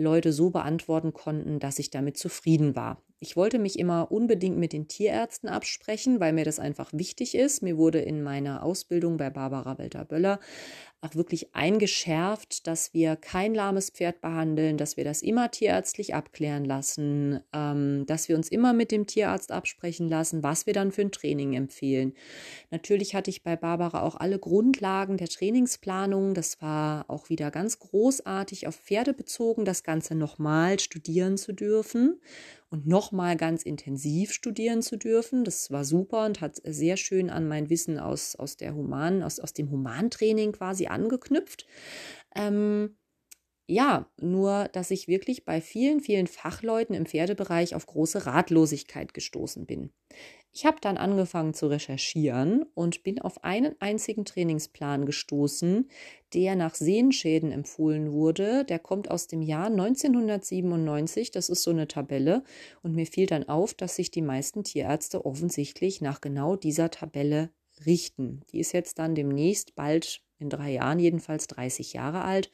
Leute 0.00 0.32
so 0.32 0.50
beantworten 0.50 1.12
konnten, 1.12 1.58
dass 1.60 1.78
ich 1.78 1.90
damit 1.90 2.16
zufrieden 2.16 2.74
war. 2.74 3.02
Ich 3.22 3.36
wollte 3.36 3.58
mich 3.58 3.78
immer 3.78 4.10
unbedingt 4.10 4.56
mit 4.56 4.72
den 4.72 4.88
Tierärzten 4.88 5.50
absprechen, 5.50 6.20
weil 6.20 6.32
mir 6.32 6.46
das 6.46 6.58
einfach 6.58 6.90
wichtig 6.94 7.34
ist. 7.34 7.62
Mir 7.62 7.76
wurde 7.76 8.00
in 8.00 8.22
meiner 8.22 8.62
Ausbildung 8.62 9.18
bei 9.18 9.28
Barbara 9.28 9.76
Welter-Böller 9.76 10.40
auch 11.02 11.14
wirklich 11.14 11.54
eingeschärft, 11.54 12.66
dass 12.66 12.94
wir 12.94 13.16
kein 13.16 13.54
lahmes 13.54 13.90
Pferd 13.90 14.22
behandeln, 14.22 14.78
dass 14.78 14.96
wir 14.96 15.04
das 15.04 15.20
immer 15.20 15.50
tierärztlich 15.50 16.14
abklären 16.14 16.64
lassen, 16.64 17.40
ähm, 17.52 18.04
dass 18.06 18.28
wir 18.30 18.36
uns 18.36 18.48
immer 18.48 18.72
mit 18.72 18.90
dem 18.90 19.06
Tierarzt 19.06 19.52
absprechen 19.52 20.08
lassen, 20.08 20.42
was 20.42 20.64
wir 20.64 20.72
dann 20.72 20.90
für 20.90 21.02
ein 21.02 21.12
Training 21.12 21.52
empfehlen. 21.52 22.14
Natürlich 22.70 23.14
hatte 23.14 23.30
ich 23.30 23.42
bei 23.42 23.56
Barbara 23.56 24.02
auch 24.02 24.16
alle 24.16 24.38
Grundlagen 24.38 25.18
der 25.18 25.28
Trainingsplanung. 25.28 26.32
Das 26.32 26.60
war 26.62 27.04
auch 27.08 27.28
wieder 27.28 27.50
ganz 27.50 27.78
großartig 27.78 28.66
auf 28.66 28.76
Pferde 28.76 29.12
bezogen, 29.12 29.66
das 29.66 29.84
Ganze 29.84 30.14
nochmal 30.14 30.80
studieren 30.80 31.36
zu 31.36 31.52
dürfen 31.52 32.18
und 32.70 32.86
nochmal 32.86 33.36
ganz 33.36 33.64
intensiv 33.64 34.32
studieren 34.32 34.82
zu 34.82 34.96
dürfen. 34.96 35.44
Das 35.44 35.70
war 35.70 35.84
super 35.84 36.24
und 36.24 36.40
hat 36.40 36.60
sehr 36.64 36.96
schön 36.96 37.28
an 37.28 37.48
mein 37.48 37.68
Wissen 37.68 37.98
aus, 37.98 38.36
aus 38.36 38.56
der 38.56 38.74
Human, 38.74 39.22
aus, 39.22 39.40
aus 39.40 39.52
dem 39.52 39.70
Humantraining 39.70 40.52
quasi 40.52 40.86
angeknüpft. 40.86 41.66
Ähm, 42.34 42.96
ja, 43.68 44.10
nur 44.20 44.68
dass 44.72 44.90
ich 44.90 45.08
wirklich 45.08 45.44
bei 45.44 45.60
vielen, 45.60 46.00
vielen 46.00 46.26
Fachleuten 46.26 46.94
im 46.94 47.06
Pferdebereich 47.06 47.74
auf 47.74 47.86
große 47.86 48.26
Ratlosigkeit 48.26 49.14
gestoßen 49.14 49.66
bin. 49.66 49.92
Ich 50.52 50.66
habe 50.66 50.78
dann 50.80 50.96
angefangen 50.96 51.54
zu 51.54 51.68
recherchieren 51.68 52.64
und 52.74 53.04
bin 53.04 53.20
auf 53.20 53.44
einen 53.44 53.76
einzigen 53.80 54.24
Trainingsplan 54.24 55.06
gestoßen, 55.06 55.88
der 56.34 56.56
nach 56.56 56.74
Sehenschäden 56.74 57.52
empfohlen 57.52 58.12
wurde. 58.12 58.64
Der 58.64 58.80
kommt 58.80 59.10
aus 59.10 59.28
dem 59.28 59.42
Jahr 59.42 59.66
1997. 59.66 61.30
Das 61.30 61.48
ist 61.48 61.62
so 61.62 61.70
eine 61.70 61.86
Tabelle. 61.86 62.42
Und 62.82 62.96
mir 62.96 63.06
fiel 63.06 63.26
dann 63.26 63.48
auf, 63.48 63.74
dass 63.74 63.94
sich 63.94 64.10
die 64.10 64.22
meisten 64.22 64.64
Tierärzte 64.64 65.24
offensichtlich 65.24 66.00
nach 66.00 66.20
genau 66.20 66.56
dieser 66.56 66.90
Tabelle 66.90 67.50
richten. 67.86 68.42
Die 68.52 68.58
ist 68.58 68.72
jetzt 68.72 68.98
dann 68.98 69.14
demnächst 69.14 69.76
bald 69.76 70.22
in 70.40 70.48
drei 70.48 70.72
Jahren 70.72 70.98
jedenfalls 70.98 71.46
30 71.46 71.92
Jahre 71.92 72.22
alt. 72.22 72.50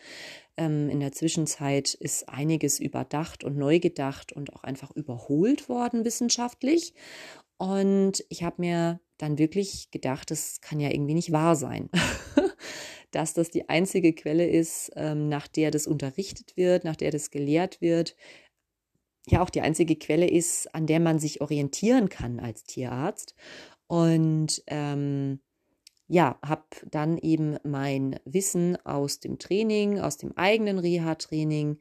Ähm, 0.56 0.90
in 0.90 1.00
der 1.00 1.12
Zwischenzeit 1.12 1.94
ist 1.94 2.28
einiges 2.28 2.80
überdacht 2.80 3.44
und 3.44 3.56
neu 3.56 3.78
gedacht 3.78 4.32
und 4.32 4.52
auch 4.54 4.64
einfach 4.64 4.90
überholt 4.90 5.68
worden 5.68 6.04
wissenschaftlich. 6.04 6.94
Und 7.59 8.25
ich 8.29 8.42
habe 8.42 8.57
mir 8.59 9.01
dann 9.19 9.38
wirklich 9.38 9.90
gedacht, 9.90 10.31
das 10.31 10.61
kann 10.61 10.81
ja 10.81 10.90
irgendwie 10.90 11.14
nicht 11.14 11.33
wahr 11.33 11.57
sein. 11.57 11.90
dass 13.11 13.33
das 13.33 13.51
die 13.51 13.69
einzige 13.69 14.12
Quelle 14.12 14.47
ist, 14.47 14.92
ähm, 14.95 15.29
nach 15.29 15.49
der 15.49 15.71
das 15.71 15.87
unterrichtet 15.87 16.57
wird, 16.57 16.85
nach 16.85 16.97
der 16.97 17.11
das 17.11 17.31
gelehrt 17.31 17.81
wird, 17.81 18.14
ja 19.27 19.42
auch 19.42 19.51
die 19.51 19.61
einzige 19.61 19.97
Quelle 19.97 20.29
ist, 20.29 20.75
an 20.75 20.87
der 20.87 21.01
man 21.01 21.19
sich 21.19 21.40
orientieren 21.40 22.09
kann 22.09 22.40
als 22.40 22.64
Tierarzt. 22.64 23.35
Und 23.87 24.62
ähm, 24.66 25.40
ja, 26.09 26.38
habe 26.45 26.64
dann 26.90 27.19
eben 27.19 27.57
mein 27.64 28.21
Wissen 28.25 28.77
aus 28.85 29.19
dem 29.19 29.38
Training, 29.38 29.99
aus 29.99 30.16
dem 30.19 30.37
eigenen 30.37 30.79
Reha-Training 30.79 31.79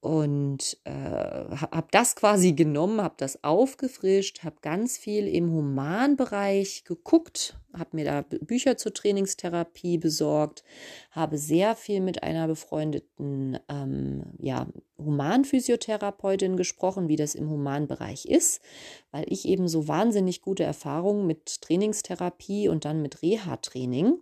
und 0.00 0.78
äh, 0.84 0.90
habe 0.92 1.88
das 1.90 2.14
quasi 2.14 2.52
genommen, 2.52 3.00
habe 3.02 3.16
das 3.16 3.42
aufgefrischt, 3.42 4.44
habe 4.44 4.56
ganz 4.62 4.96
viel 4.96 5.26
im 5.26 5.50
Humanbereich 5.50 6.84
geguckt, 6.84 7.58
habe 7.76 7.96
mir 7.96 8.04
da 8.04 8.22
Bücher 8.22 8.76
zur 8.76 8.94
Trainingstherapie 8.94 9.98
besorgt, 9.98 10.62
habe 11.10 11.36
sehr 11.36 11.74
viel 11.74 12.00
mit 12.00 12.22
einer 12.22 12.46
befreundeten 12.46 13.58
ähm, 13.68 14.22
ja, 14.38 14.68
Humanphysiotherapeutin 14.98 16.56
gesprochen, 16.56 17.08
wie 17.08 17.16
das 17.16 17.34
im 17.34 17.50
Humanbereich 17.50 18.24
ist, 18.26 18.60
weil 19.10 19.24
ich 19.26 19.46
eben 19.46 19.66
so 19.66 19.88
wahnsinnig 19.88 20.42
gute 20.42 20.62
Erfahrungen 20.62 21.26
mit 21.26 21.60
Trainingstherapie 21.60 22.68
und 22.68 22.84
dann 22.84 23.02
mit 23.02 23.20
Reha-Training 23.22 24.18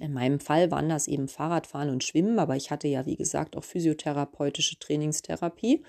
in 0.00 0.12
meinem 0.12 0.40
Fall 0.40 0.70
waren 0.70 0.88
das 0.88 1.06
eben 1.06 1.28
Fahrradfahren 1.28 1.90
und 1.90 2.02
Schwimmen, 2.02 2.38
aber 2.38 2.56
ich 2.56 2.70
hatte 2.70 2.88
ja, 2.88 3.06
wie 3.06 3.16
gesagt, 3.16 3.56
auch 3.56 3.64
physiotherapeutische 3.64 4.78
Trainingstherapie. 4.78 5.84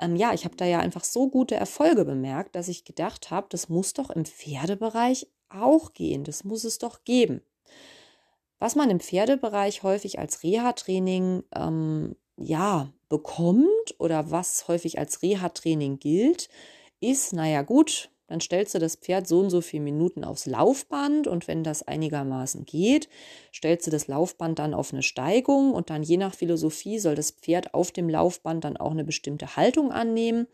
Ähm, 0.00 0.16
ja, 0.16 0.32
ich 0.34 0.44
habe 0.44 0.56
da 0.56 0.64
ja 0.64 0.80
einfach 0.80 1.04
so 1.04 1.28
gute 1.28 1.54
Erfolge 1.54 2.04
bemerkt, 2.04 2.56
dass 2.56 2.68
ich 2.68 2.84
gedacht 2.84 3.30
habe, 3.30 3.46
das 3.50 3.68
muss 3.68 3.92
doch 3.92 4.10
im 4.10 4.24
Pferdebereich 4.24 5.28
auch 5.48 5.94
gehen, 5.94 6.24
das 6.24 6.44
muss 6.44 6.64
es 6.64 6.78
doch 6.78 7.04
geben. 7.04 7.42
Was 8.58 8.74
man 8.74 8.90
im 8.90 9.00
Pferdebereich 9.00 9.84
häufig 9.84 10.18
als 10.18 10.42
Reha-Training 10.42 11.44
ähm, 11.54 12.16
ja, 12.36 12.92
bekommt 13.08 13.94
oder 13.98 14.30
was 14.30 14.66
häufig 14.68 14.98
als 14.98 15.22
Reha-Training 15.22 15.98
gilt, 16.00 16.48
ist, 17.00 17.32
naja 17.32 17.62
gut, 17.62 18.10
dann 18.28 18.40
stellst 18.40 18.74
du 18.74 18.78
das 18.78 18.96
Pferd 18.96 19.26
so 19.26 19.40
und 19.40 19.50
so 19.50 19.60
viele 19.60 19.82
Minuten 19.82 20.22
aufs 20.22 20.46
Laufband 20.46 21.26
und 21.26 21.48
wenn 21.48 21.64
das 21.64 21.82
einigermaßen 21.82 22.64
geht, 22.64 23.08
stellst 23.52 23.86
du 23.86 23.90
das 23.90 24.06
Laufband 24.06 24.58
dann 24.58 24.74
auf 24.74 24.92
eine 24.92 25.02
Steigung 25.02 25.72
und 25.72 25.90
dann 25.90 26.02
je 26.02 26.18
nach 26.18 26.34
Philosophie 26.34 26.98
soll 26.98 27.14
das 27.14 27.32
Pferd 27.32 27.74
auf 27.74 27.90
dem 27.90 28.08
Laufband 28.08 28.64
dann 28.64 28.76
auch 28.76 28.92
eine 28.92 29.04
bestimmte 29.04 29.56
Haltung 29.56 29.90
annehmen 29.90 30.46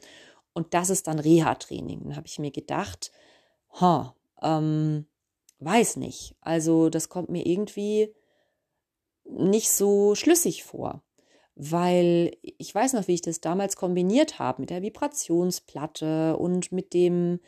und 0.54 0.72
das 0.72 0.88
ist 0.88 1.08
dann 1.08 1.18
Reha-Training. 1.18 2.04
Dann 2.04 2.16
habe 2.16 2.28
ich 2.28 2.38
mir 2.38 2.52
gedacht, 2.52 3.10
ha, 3.80 4.14
ähm, 4.40 5.06
weiß 5.58 5.96
nicht. 5.96 6.36
Also 6.40 6.88
das 6.90 7.08
kommt 7.08 7.28
mir 7.28 7.44
irgendwie 7.44 8.14
nicht 9.24 9.70
so 9.70 10.14
schlüssig 10.14 10.64
vor 10.64 11.02
weil 11.56 12.32
ich 12.42 12.74
weiß 12.74 12.94
noch, 12.94 13.08
wie 13.08 13.14
ich 13.14 13.22
das 13.22 13.40
damals 13.40 13.76
kombiniert 13.76 14.38
habe 14.38 14.62
mit 14.62 14.70
der 14.70 14.82
Vibrationsplatte 14.82 16.36
und 16.36 16.72
mit 16.72 16.94
dem 16.94 17.40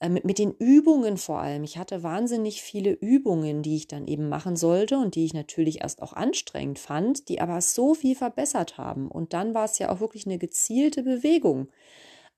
äh, 0.00 0.08
mit, 0.08 0.38
den 0.38 0.52
Übungen 0.52 1.16
vor 1.16 1.40
allem. 1.40 1.64
Ich 1.64 1.78
hatte 1.78 2.02
wahnsinnig 2.02 2.62
viele 2.62 2.92
Übungen, 2.92 3.62
die 3.62 3.76
ich 3.76 3.88
dann 3.88 4.06
eben 4.06 4.28
machen 4.28 4.56
sollte 4.56 4.98
und 4.98 5.14
die 5.14 5.24
ich 5.24 5.34
natürlich 5.34 5.82
erst 5.82 6.02
auch 6.02 6.12
anstrengend 6.12 6.78
fand, 6.78 7.28
die 7.28 7.40
aber 7.40 7.60
so 7.60 7.94
viel 7.94 8.16
verbessert 8.16 8.78
haben. 8.78 9.10
Und 9.10 9.32
dann 9.32 9.54
war 9.54 9.64
es 9.66 9.78
ja 9.78 9.90
auch 9.90 10.00
wirklich 10.00 10.26
eine 10.26 10.38
gezielte 10.38 11.02
Bewegung 11.02 11.68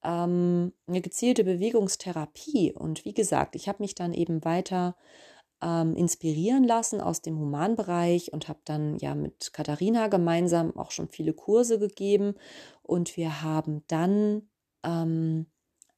ähm, 0.05 0.73
eine 0.87 1.01
gezielte 1.01 1.45
Bewegungstherapie. 1.45 2.73
Und 2.73 3.05
wie 3.05 3.15
gesagt, 3.15 3.57
ich 3.57 3.69
habe 3.69 3.83
mich 3.83 3.95
dann 3.95 4.13
eben 4.13 4.45
weiter 4.45 4.97
ähm, 5.65 5.97
inspirieren 5.97 6.65
lassen 6.65 7.01
aus 7.01 7.23
dem 7.23 7.39
Humanbereich 7.39 8.33
und 8.33 8.49
habe 8.49 8.61
dann 8.65 8.99
ja 8.99 9.15
mit 9.15 9.53
Katharina 9.53 10.09
gemeinsam 10.09 10.77
auch 10.77 10.91
schon 10.91 11.09
viele 11.09 11.33
Kurse 11.33 11.79
gegeben. 11.79 12.35
Und 12.83 13.17
wir 13.17 13.43
haben 13.43 13.83
dann 13.89 14.49
ähm, 14.85 15.47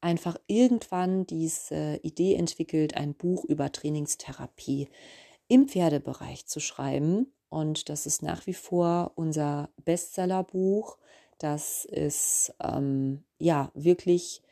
einfach 0.01 0.39
irgendwann 0.47 1.27
diese 1.27 1.99
Idee 2.03 2.35
entwickelt, 2.37 2.97
ein 2.97 3.15
Buch 3.15 3.45
über 3.45 3.73
Trainingstherapie 3.73 4.89
im 5.49 5.69
Pferdebereich 5.69 6.47
zu 6.47 6.61
schreiben. 6.61 7.33
Und 7.49 7.89
das 7.89 8.07
ist 8.07 8.23
nach 8.23 8.47
wie 8.47 8.55
vor 8.55 9.13
unser 9.17 9.71
Bestsellerbuch. 9.85 10.99
Das 11.39 11.85
ist 11.85 12.55
ähm, 12.63 13.25
ja 13.39 13.71
wirklich 13.75 14.43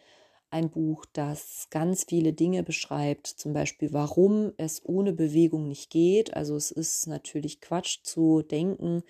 ein 0.54 0.70
Buch, 0.70 1.04
das 1.12 1.66
ganz 1.70 2.04
viele 2.04 2.32
Dinge 2.32 2.62
beschreibt, 2.62 3.26
zum 3.26 3.52
Beispiel, 3.52 3.92
warum 3.92 4.52
es 4.56 4.80
ohne 4.84 5.12
Bewegung 5.12 5.66
nicht 5.66 5.90
geht. 5.90 6.34
Also 6.34 6.54
es 6.54 6.70
ist 6.70 7.08
natürlich 7.08 7.60
Quatsch 7.60 7.98
zu 8.04 8.40
denken, 8.40 9.02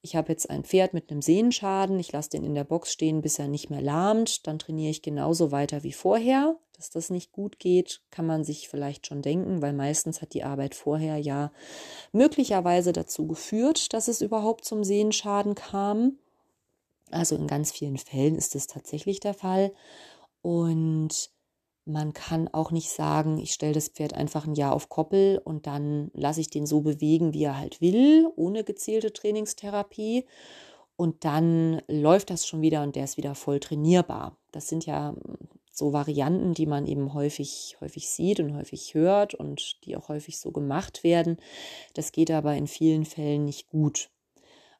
ich 0.00 0.14
habe 0.14 0.30
jetzt 0.30 0.48
ein 0.48 0.62
Pferd 0.62 0.94
mit 0.94 1.10
einem 1.10 1.22
Sehnenschaden, 1.22 1.98
ich 1.98 2.12
lasse 2.12 2.30
den 2.30 2.44
in 2.44 2.54
der 2.54 2.62
Box 2.62 2.92
stehen, 2.92 3.22
bis 3.22 3.40
er 3.40 3.48
nicht 3.48 3.70
mehr 3.70 3.82
lahmt, 3.82 4.46
dann 4.46 4.60
trainiere 4.60 4.92
ich 4.92 5.02
genauso 5.02 5.50
weiter 5.50 5.82
wie 5.82 5.92
vorher. 5.92 6.56
Dass 6.76 6.90
das 6.90 7.10
nicht 7.10 7.32
gut 7.32 7.58
geht, 7.58 8.02
kann 8.10 8.26
man 8.26 8.44
sich 8.44 8.68
vielleicht 8.68 9.06
schon 9.06 9.22
denken, 9.22 9.62
weil 9.62 9.72
meistens 9.72 10.22
hat 10.22 10.34
die 10.34 10.44
Arbeit 10.44 10.76
vorher 10.76 11.16
ja 11.16 11.50
möglicherweise 12.12 12.92
dazu 12.92 13.26
geführt, 13.26 13.92
dass 13.92 14.06
es 14.06 14.20
überhaupt 14.20 14.64
zum 14.64 14.84
Sehenschaden 14.84 15.56
kam. 15.56 16.18
Also 17.10 17.34
in 17.34 17.46
ganz 17.46 17.72
vielen 17.72 17.98
Fällen 17.98 18.36
ist 18.36 18.54
es 18.54 18.66
tatsächlich 18.66 19.18
der 19.18 19.34
Fall. 19.34 19.72
Und 20.46 21.32
man 21.86 22.12
kann 22.12 22.46
auch 22.46 22.70
nicht 22.70 22.90
sagen, 22.90 23.36
ich 23.36 23.52
stelle 23.52 23.72
das 23.72 23.88
Pferd 23.88 24.14
einfach 24.14 24.46
ein 24.46 24.54
Jahr 24.54 24.74
auf 24.74 24.88
Koppel 24.88 25.40
und 25.44 25.66
dann 25.66 26.12
lasse 26.14 26.40
ich 26.40 26.50
den 26.50 26.66
so 26.66 26.82
bewegen, 26.82 27.34
wie 27.34 27.42
er 27.42 27.58
halt 27.58 27.80
will, 27.80 28.28
ohne 28.36 28.62
gezielte 28.62 29.12
Trainingstherapie. 29.12 30.24
Und 30.94 31.24
dann 31.24 31.82
läuft 31.88 32.30
das 32.30 32.46
schon 32.46 32.62
wieder 32.62 32.84
und 32.84 32.94
der 32.94 33.02
ist 33.02 33.16
wieder 33.16 33.34
voll 33.34 33.58
trainierbar. 33.58 34.36
Das 34.52 34.68
sind 34.68 34.86
ja 34.86 35.16
so 35.72 35.92
Varianten, 35.92 36.54
die 36.54 36.66
man 36.66 36.86
eben 36.86 37.12
häufig, 37.12 37.76
häufig 37.80 38.08
sieht 38.08 38.38
und 38.38 38.54
häufig 38.54 38.94
hört 38.94 39.34
und 39.34 39.84
die 39.84 39.96
auch 39.96 40.08
häufig 40.08 40.38
so 40.38 40.52
gemacht 40.52 41.02
werden. 41.02 41.38
Das 41.94 42.12
geht 42.12 42.30
aber 42.30 42.54
in 42.54 42.68
vielen 42.68 43.04
Fällen 43.04 43.46
nicht 43.46 43.68
gut. 43.68 44.10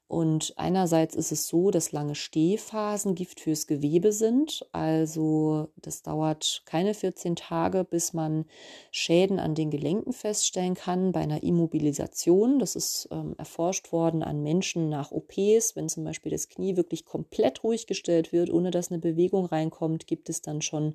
Und 0.09 0.53
einerseits 0.57 1.17
ist 1.17 1.33
es 1.33 1.49
so, 1.49 1.73
dass 1.73 1.91
lange 1.91 2.15
Stehphasen 2.15 3.17
Gift 3.17 3.41
fürs 3.41 3.67
Gewebe 3.67 4.13
sind. 4.13 4.65
Also 4.71 5.69
das 5.77 6.03
dauert 6.03 6.63
keine 6.65 6.95
14 6.95 7.35
Tage, 7.35 7.83
bis 7.83 8.13
man 8.13 8.45
Schäden 8.93 9.41
an 9.41 9.57
den 9.57 9.71
Gelenken 9.71 10.13
feststellen 10.13 10.75
kann 10.75 11.11
bei 11.11 11.21
einer 11.21 11.43
Immobilisation. 11.43 12.61
Das 12.61 12.77
ist 12.77 13.09
ähm, 13.11 13.35
erforscht 13.37 13.91
worden 13.91 14.23
an 14.23 14.45
Menschen 14.45 14.89
nach 14.89 15.11
OPs. 15.11 15.75
Wenn 15.75 15.89
zum 15.89 16.05
Beispiel 16.05 16.31
das 16.31 16.49
Knie 16.49 16.77
wirklich 16.77 17.05
komplett 17.05 17.65
ruhig 17.65 17.89
gestellt 17.89 18.33
wird, 18.33 18.51
ohne 18.51 18.71
dass 18.71 18.93
eine 18.93 19.01
Bewegung 19.01 19.47
reinkommt, 19.47 20.07
gibt 20.07 20.29
es 20.29 20.41
dann 20.41 20.63
schon 20.63 20.95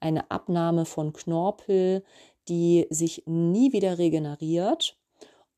eine 0.00 0.30
Abnahme 0.30 0.86
von 0.86 1.12
Knorpel, 1.12 2.02
die 2.48 2.86
sich 2.88 3.24
nie 3.26 3.72
wieder 3.72 3.98
regeneriert. 3.98 4.97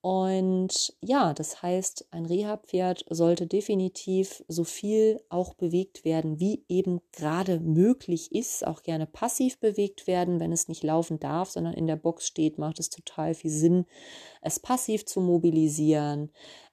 Und 0.02 0.94
ja, 1.02 1.34
das 1.34 1.62
heißt, 1.62 2.06
ein 2.10 2.24
Reha-Pferd 2.24 3.04
sollte 3.10 3.46
definitiv 3.46 4.42
so 4.48 4.64
viel 4.64 5.20
auch 5.28 5.52
bewegt 5.52 6.06
werden, 6.06 6.40
wie 6.40 6.64
eben 6.68 7.02
gerade 7.12 7.60
möglich 7.60 8.32
ist. 8.32 8.66
Auch 8.66 8.82
gerne 8.82 9.06
passiv 9.06 9.60
bewegt 9.60 10.06
werden, 10.06 10.40
wenn 10.40 10.52
es 10.52 10.68
nicht 10.68 10.82
laufen 10.82 11.20
darf, 11.20 11.50
sondern 11.50 11.74
in 11.74 11.86
der 11.86 11.96
Box 11.96 12.26
steht, 12.26 12.56
macht 12.56 12.78
es 12.78 12.88
total 12.88 13.34
viel 13.34 13.50
Sinn, 13.50 13.84
es 14.40 14.58
passiv 14.58 15.04
zu 15.04 15.20
mobilisieren. 15.20 16.30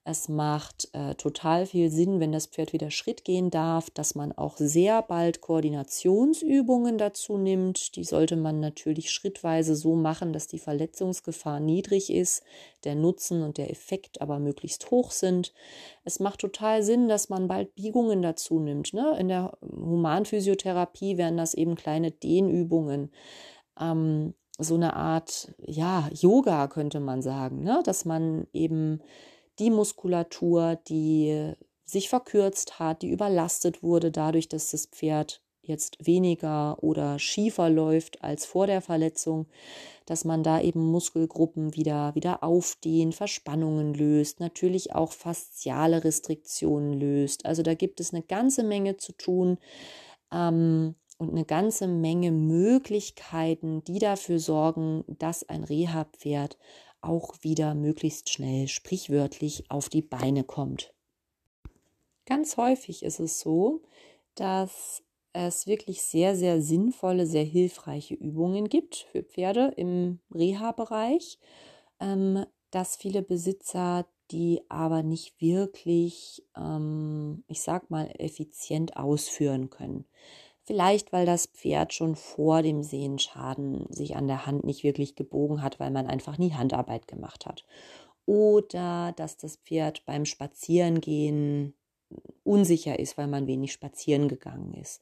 Es 0.10 0.30
macht 0.30 0.88
äh, 0.94 1.16
total 1.16 1.66
viel 1.66 1.90
Sinn, 1.90 2.22
wenn 2.22 2.32
das 2.32 2.46
Pferd 2.46 2.72
wieder 2.72 2.92
Schritt 2.92 3.26
gehen 3.26 3.50
darf, 3.50 3.90
dass 3.90 4.16
man 4.16 4.32
auch 4.32 4.56
sehr 4.56 5.02
bald 5.02 5.42
Koordinationsübungen 5.42 6.98
dazu 6.98 7.38
nimmt. 7.38 7.98
Die 7.98 8.06
sollte 8.06 8.38
man 8.38 8.62
natürlich 8.62 9.12
schrittweise 9.12 9.76
so 9.76 9.96
machen, 9.96 10.32
dass 10.32 10.48
die 10.48 10.60
Verletzungsgefahr 10.60 11.60
niedrig 11.60 12.10
ist, 12.10 12.42
der 12.86 12.96
Nutzen 12.96 13.44
und 13.44 13.58
der 13.58 13.70
Effekt 13.70 14.22
aber 14.22 14.40
möglichst 14.40 14.92
hoch 14.92 15.12
sind. 15.12 15.54
Es 16.06 16.22
macht 16.22 16.40
total 16.40 16.84
Sinn, 16.84 17.10
dass 17.10 17.28
man 17.28 17.50
bald 17.50 17.76
Biegungen 17.76 18.22
dazu 18.22 18.62
nimmt. 18.62 18.94
Ne? 18.94 19.14
In 19.20 19.28
der 19.28 19.58
Humanphysiotherapie 19.62 21.18
wären 21.18 21.36
das 21.36 21.54
eben 21.54 21.76
kleine 21.76 22.12
Dehnübungen. 22.12 23.12
ähm, 23.78 24.36
so 24.60 24.74
eine 24.74 24.96
Art, 24.96 25.54
ja, 25.60 26.10
Yoga 26.14 26.68
könnte 26.68 27.00
man 27.00 27.22
sagen, 27.22 27.62
ne? 27.62 27.82
dass 27.84 28.06
man 28.06 28.48
eben 28.54 29.02
die 29.60 29.70
Muskulatur, 29.70 30.78
die 30.88 31.54
sich 31.86 32.10
verkürzt 32.10 32.80
hat, 32.80 33.02
die 33.02 33.10
überlastet 33.10 33.82
wurde 33.82 34.12
dadurch, 34.12 34.50
dass 34.50 34.72
das 34.72 34.88
Pferd 34.88 35.42
jetzt 35.68 35.98
weniger 36.06 36.82
oder 36.82 37.20
schiefer 37.20 37.70
läuft 37.70 38.24
als 38.24 38.46
vor 38.46 38.68
der 38.68 38.82
Verletzung, 38.82 39.48
dass 40.06 40.24
man 40.24 40.44
da 40.44 40.62
eben 40.62 40.80
Muskelgruppen 40.92 41.76
wieder, 41.76 42.16
wieder 42.16 42.44
aufdehnt, 42.44 43.16
Verspannungen 43.16 43.94
löst, 43.94 44.40
natürlich 44.40 44.96
auch 44.96 45.12
fasziale 45.12 46.04
Restriktionen 46.04 46.94
löst. 46.94 47.46
Also 47.46 47.64
da 47.64 47.74
gibt 47.74 48.00
es 48.00 48.14
eine 48.14 48.24
ganze 48.24 48.64
Menge 48.64 48.98
zu 48.98 49.12
tun 49.12 49.58
ähm, 50.32 50.96
und 51.18 51.32
eine 51.32 51.46
ganze 51.46 51.88
Menge 51.88 52.32
Möglichkeiten, 52.32 53.84
die 53.84 54.00
dafür 54.00 54.40
sorgen, 54.40 55.04
dass 55.08 55.48
ein 55.48 55.64
Reha-Pferd 55.64 56.58
auch 57.08 57.36
wieder 57.42 57.74
möglichst 57.74 58.30
schnell 58.30 58.68
sprichwörtlich 58.68 59.70
auf 59.70 59.90
die 59.90 60.02
Beine 60.02 60.44
kommt. 60.44 60.94
Ganz 62.26 62.58
häufig 62.58 63.04
ist 63.04 63.20
es 63.20 63.40
so, 63.40 63.82
dass 64.36 65.04
es 65.34 65.68
wirklich 65.68 66.02
sehr, 66.02 66.36
sehr 66.36 66.62
sinnvolle, 66.62 67.26
sehr 67.26 67.44
hilfreiche 67.44 68.16
Übungen 68.16 68.70
gibt 68.70 69.08
für 69.12 69.24
Pferde 69.24 69.74
im 69.78 70.20
Reha-Bereich, 70.34 71.40
ähm, 72.00 72.46
dass 72.72 72.98
viele 72.98 73.22
Besitzer 73.22 74.06
die 74.32 74.62
aber 74.70 75.04
nicht 75.04 75.40
wirklich, 75.42 76.44
ähm, 76.56 77.44
ich 77.48 77.62
sag 77.62 77.90
mal, 77.90 78.12
effizient 78.18 78.98
ausführen 78.98 79.70
können. 79.70 80.06
Vielleicht, 80.68 81.14
weil 81.14 81.26
das 81.26 81.46
Pferd 81.46 81.94
schon 81.94 82.18
vor 82.18 82.62
dem 82.62 82.84
Sehenschaden 82.84 83.88
sich 83.90 84.18
an 84.18 84.28
der 84.28 84.46
Hand 84.46 84.66
nicht 84.66 84.84
wirklich 84.84 85.16
gebogen 85.16 85.64
hat, 85.64 85.80
weil 85.80 85.92
man 85.92 86.08
einfach 86.08 86.38
nie 86.38 86.52
Handarbeit 86.52 87.08
gemacht 87.08 87.46
hat. 87.46 87.66
Oder 88.26 89.14
dass 89.16 89.38
das 89.38 89.56
Pferd 89.56 90.06
beim 90.06 90.26
Spazierengehen 90.26 91.74
unsicher 92.44 93.00
ist, 93.00 93.18
weil 93.18 93.28
man 93.28 93.48
wenig 93.48 93.72
spazieren 93.72 94.28
gegangen 94.28 94.74
ist. 94.74 95.02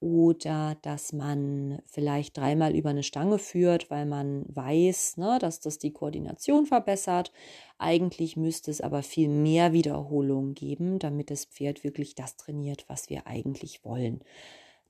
Oder 0.00 0.78
dass 0.80 1.12
man 1.12 1.82
vielleicht 1.84 2.38
dreimal 2.38 2.74
über 2.74 2.88
eine 2.88 3.02
Stange 3.02 3.38
führt, 3.38 3.90
weil 3.90 4.06
man 4.06 4.46
weiß, 4.48 5.18
ne, 5.18 5.38
dass 5.38 5.60
das 5.60 5.78
die 5.78 5.92
Koordination 5.92 6.64
verbessert. 6.64 7.32
Eigentlich 7.76 8.38
müsste 8.38 8.70
es 8.70 8.80
aber 8.80 9.02
viel 9.02 9.28
mehr 9.28 9.74
Wiederholungen 9.74 10.54
geben, 10.54 10.98
damit 10.98 11.30
das 11.30 11.44
Pferd 11.44 11.84
wirklich 11.84 12.14
das 12.14 12.36
trainiert, 12.36 12.86
was 12.88 13.10
wir 13.10 13.26
eigentlich 13.26 13.84
wollen. 13.84 14.22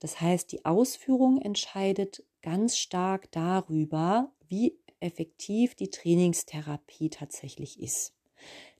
Das 0.00 0.20
heißt, 0.20 0.52
die 0.52 0.64
Ausführung 0.64 1.40
entscheidet 1.40 2.24
ganz 2.42 2.76
stark 2.76 3.30
darüber, 3.32 4.30
wie 4.48 4.78
effektiv 5.00 5.74
die 5.74 5.90
Trainingstherapie 5.90 7.10
tatsächlich 7.10 7.80
ist. 7.80 8.14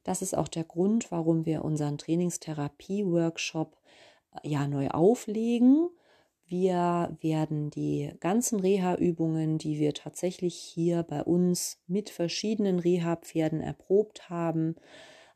Das 0.04 0.22
ist 0.22 0.36
auch 0.36 0.48
der 0.48 0.64
Grund, 0.64 1.10
warum 1.10 1.46
wir 1.46 1.64
unseren 1.64 1.98
Trainingstherapie-Workshop 1.98 3.76
äh, 4.42 4.48
ja 4.48 4.68
neu 4.68 4.88
auflegen. 4.88 5.90
Wir 6.46 7.16
werden 7.20 7.70
die 7.70 8.12
ganzen 8.20 8.60
Reha-Übungen, 8.60 9.58
die 9.58 9.80
wir 9.80 9.94
tatsächlich 9.94 10.54
hier 10.54 11.02
bei 11.02 11.24
uns 11.24 11.80
mit 11.88 12.08
verschiedenen 12.08 12.78
Reha-Pferden 12.78 13.60
erprobt 13.60 14.30
haben, 14.30 14.76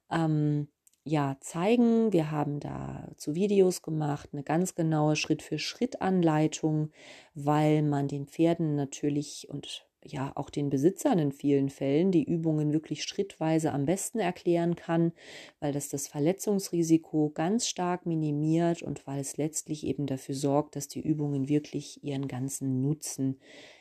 ähm, 0.08 0.68
ja, 1.04 1.36
zeigen. 1.40 2.12
Wir 2.12 2.30
haben 2.30 2.60
dazu 2.60 3.34
Videos 3.34 3.82
gemacht, 3.82 4.30
eine 4.32 4.42
ganz 4.42 4.74
genaue 4.74 5.16
Schritt-für-Schritt-Anleitung, 5.16 6.90
weil 7.34 7.82
man 7.82 8.08
den 8.08 8.26
Pferden 8.26 8.74
natürlich 8.76 9.48
und 9.50 9.86
ja 10.04 10.32
auch 10.34 10.50
den 10.50 10.70
Besitzern 10.70 11.18
in 11.18 11.32
vielen 11.32 11.68
Fällen 11.68 12.10
die 12.10 12.24
Übungen 12.24 12.72
wirklich 12.72 13.02
schrittweise 13.04 13.72
am 13.72 13.84
besten 13.84 14.18
erklären 14.18 14.76
kann, 14.76 15.12
weil 15.58 15.72
das 15.72 15.88
das 15.88 16.08
Verletzungsrisiko 16.08 17.30
ganz 17.30 17.68
stark 17.68 18.06
minimiert 18.06 18.82
und 18.82 19.06
weil 19.06 19.20
es 19.20 19.36
letztlich 19.36 19.84
eben 19.84 20.06
dafür 20.06 20.34
sorgt, 20.34 20.76
dass 20.76 20.88
die 20.88 21.00
Übungen 21.00 21.48
wirklich 21.48 22.02
ihren 22.02 22.28
ganzen 22.28 22.80
Nutzen 22.80 23.40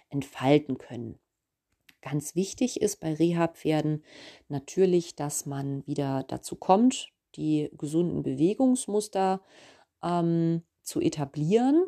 entfalten 0.10 0.78
können. 0.78 1.20
Ganz 2.02 2.36
wichtig 2.36 2.82
ist 2.82 3.00
bei 3.00 3.14
Reha-Pferden 3.14 4.04
natürlich, 4.48 5.16
dass 5.16 5.46
man 5.46 5.86
wieder 5.86 6.24
dazu 6.28 6.56
kommt, 6.56 7.10
die 7.36 7.70
gesunden 7.78 8.24
Bewegungsmuster 8.24 9.42
ähm, 10.02 10.64
zu 10.82 11.02
etablieren. 11.02 11.86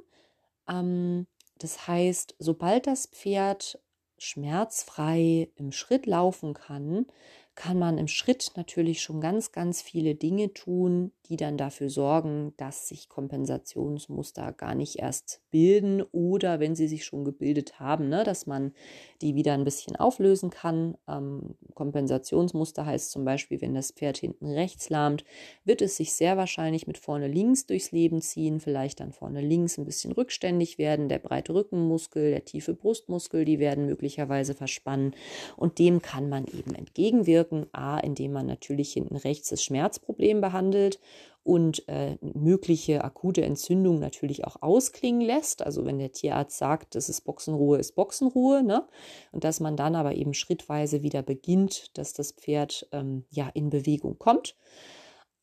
Ähm, 0.67 1.27
das 1.57 1.87
heißt, 1.87 2.35
sobald 2.39 2.87
das 2.87 3.07
Pferd 3.07 3.79
schmerzfrei 4.17 5.49
im 5.55 5.71
Schritt 5.71 6.05
laufen 6.05 6.53
kann, 6.53 7.07
kann 7.55 7.79
man 7.79 7.97
im 7.97 8.07
Schritt 8.07 8.51
natürlich 8.55 9.01
schon 9.01 9.19
ganz, 9.21 9.51
ganz 9.51 9.81
viele 9.81 10.15
Dinge 10.15 10.53
tun, 10.53 11.11
die 11.31 11.37
dann 11.37 11.55
dafür 11.55 11.89
sorgen, 11.89 12.53
dass 12.57 12.89
sich 12.89 13.07
Kompensationsmuster 13.07 14.51
gar 14.51 14.75
nicht 14.75 14.99
erst 14.99 15.41
bilden 15.49 16.03
oder 16.11 16.59
wenn 16.59 16.75
sie 16.75 16.89
sich 16.89 17.05
schon 17.05 17.23
gebildet 17.23 17.79
haben, 17.79 18.09
ne, 18.09 18.25
dass 18.25 18.47
man 18.47 18.73
die 19.21 19.33
wieder 19.33 19.53
ein 19.53 19.63
bisschen 19.63 19.95
auflösen 19.95 20.49
kann. 20.49 20.97
Ähm, 21.07 21.55
Kompensationsmuster 21.73 22.85
heißt 22.85 23.11
zum 23.11 23.23
Beispiel, 23.23 23.61
wenn 23.61 23.73
das 23.73 23.91
Pferd 23.91 24.17
hinten 24.17 24.47
rechts 24.47 24.89
lahmt, 24.89 25.23
wird 25.63 25.81
es 25.81 25.95
sich 25.95 26.13
sehr 26.13 26.35
wahrscheinlich 26.35 26.85
mit 26.85 26.97
vorne 26.97 27.29
links 27.29 27.65
durchs 27.65 27.93
Leben 27.93 28.21
ziehen, 28.21 28.59
vielleicht 28.59 28.99
dann 28.99 29.13
vorne 29.13 29.39
links 29.39 29.77
ein 29.77 29.85
bisschen 29.85 30.11
rückständig 30.11 30.77
werden, 30.77 31.07
der 31.07 31.19
breite 31.19 31.53
Rückenmuskel, 31.53 32.31
der 32.31 32.43
tiefe 32.43 32.73
Brustmuskel, 32.73 33.45
die 33.45 33.59
werden 33.59 33.85
möglicherweise 33.85 34.53
verspannen 34.53 35.15
und 35.55 35.79
dem 35.79 36.01
kann 36.01 36.27
man 36.27 36.45
eben 36.47 36.75
entgegenwirken, 36.75 37.67
a, 37.71 37.99
indem 37.99 38.33
man 38.33 38.47
natürlich 38.47 38.91
hinten 38.91 39.15
rechts 39.15 39.47
das 39.47 39.63
Schmerzproblem 39.63 40.41
behandelt 40.41 40.99
und 41.43 41.87
äh, 41.87 42.17
mögliche 42.21 43.03
akute 43.03 43.43
Entzündung 43.43 43.99
natürlich 43.99 44.45
auch 44.45 44.61
ausklingen 44.61 45.21
lässt. 45.21 45.63
Also 45.63 45.85
wenn 45.85 45.97
der 45.97 46.11
Tierarzt 46.11 46.57
sagt, 46.57 46.95
das 46.95 47.09
ist 47.09 47.21
Boxenruhe, 47.21 47.79
ist 47.79 47.95
Boxenruhe, 47.95 48.63
ne? 48.63 48.87
Und 49.31 49.43
dass 49.43 49.59
man 49.59 49.75
dann 49.75 49.95
aber 49.95 50.13
eben 50.15 50.33
schrittweise 50.33 51.01
wieder 51.01 51.23
beginnt, 51.23 51.97
dass 51.97 52.13
das 52.13 52.33
Pferd 52.33 52.87
ähm, 52.91 53.25
ja 53.29 53.49
in 53.53 53.69
Bewegung 53.69 54.19
kommt. 54.19 54.55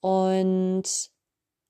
Und 0.00 1.10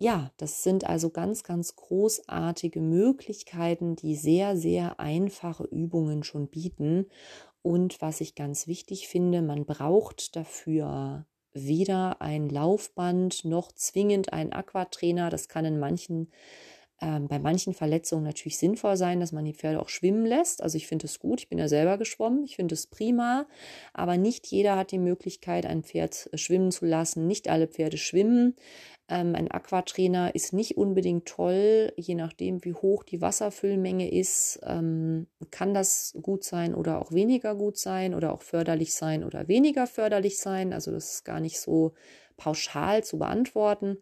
ja, 0.01 0.31
das 0.37 0.63
sind 0.63 0.85
also 0.85 1.11
ganz, 1.11 1.43
ganz 1.43 1.75
großartige 1.75 2.81
Möglichkeiten, 2.81 3.97
die 3.97 4.15
sehr, 4.15 4.57
sehr 4.57 5.01
einfache 5.01 5.65
Übungen 5.65 6.23
schon 6.23 6.49
bieten. 6.49 7.07
Und 7.63 8.01
was 8.01 8.21
ich 8.21 8.35
ganz 8.35 8.67
wichtig 8.67 9.09
finde, 9.09 9.43
man 9.43 9.65
braucht 9.65 10.37
dafür 10.37 11.27
weder 11.67 12.21
ein 12.21 12.49
Laufband 12.49 13.45
noch 13.45 13.73
zwingend 13.73 14.33
ein 14.33 14.53
Aquatrainer. 14.53 15.31
Das 15.31 15.49
kann 15.49 15.65
in 15.65 15.79
manchen, 15.79 16.31
äh, 17.01 17.21
bei 17.21 17.39
manchen 17.39 17.75
Verletzungen 17.75 18.25
natürlich 18.25 18.59
sinnvoll 18.59 18.97
sein, 18.97 19.21
dass 19.21 19.33
man 19.33 19.45
die 19.45 19.55
Pferde 19.55 19.81
auch 19.81 19.89
schwimmen 19.89 20.27
lässt. 20.27 20.63
Also 20.63 20.77
ich 20.77 20.87
finde 20.87 21.07
es 21.07 21.19
gut, 21.19 21.41
ich 21.41 21.49
bin 21.49 21.59
ja 21.59 21.69
selber 21.69 21.99
geschwommen, 21.99 22.45
ich 22.45 22.57
finde 22.57 22.75
es 22.75 22.87
prima, 22.87 23.47
aber 23.93 24.17
nicht 24.17 24.47
jeder 24.49 24.77
hat 24.77 24.91
die 24.91 24.99
Möglichkeit, 24.99 25.67
ein 25.67 25.83
Pferd 25.83 26.29
äh, 26.33 26.39
schwimmen 26.39 26.73
zu 26.73 26.87
lassen. 26.87 27.27
Nicht 27.27 27.49
alle 27.49 27.69
Pferde 27.69 27.99
schwimmen. 27.99 28.57
Ähm, 29.09 29.35
ein 29.35 29.51
Aquatrainer 29.51 30.35
ist 30.35 30.53
nicht 30.53 30.77
unbedingt 30.77 31.27
toll, 31.27 31.93
je 31.97 32.15
nachdem, 32.15 32.63
wie 32.65 32.75
hoch 32.75 33.05
die 33.05 33.23
Wasserfüllmenge 33.23 34.11
ist, 34.11 34.61
ähm, 34.65 35.27
kann 35.51 35.73
das 35.73 36.15
gut 36.21 36.45
sein 36.45 36.75
oder 36.75 37.01
auch 37.01 37.13
weniger 37.13 37.55
gut 37.55 37.79
sein 37.79 38.15
oder 38.15 38.35
auch 38.35 38.43
förderlich 38.43 38.93
sein 38.93 39.25
oder 39.25 39.49
weniger 39.49 39.87
förderlich 39.87 40.39
sein. 40.39 40.75
Also 40.75 40.91
das 40.91 41.15
ist 41.15 41.25
gar 41.25 41.41
nicht 41.41 41.59
so 41.59 41.95
pauschal 42.37 43.03
zu 43.03 43.19
beantworten. 43.19 43.99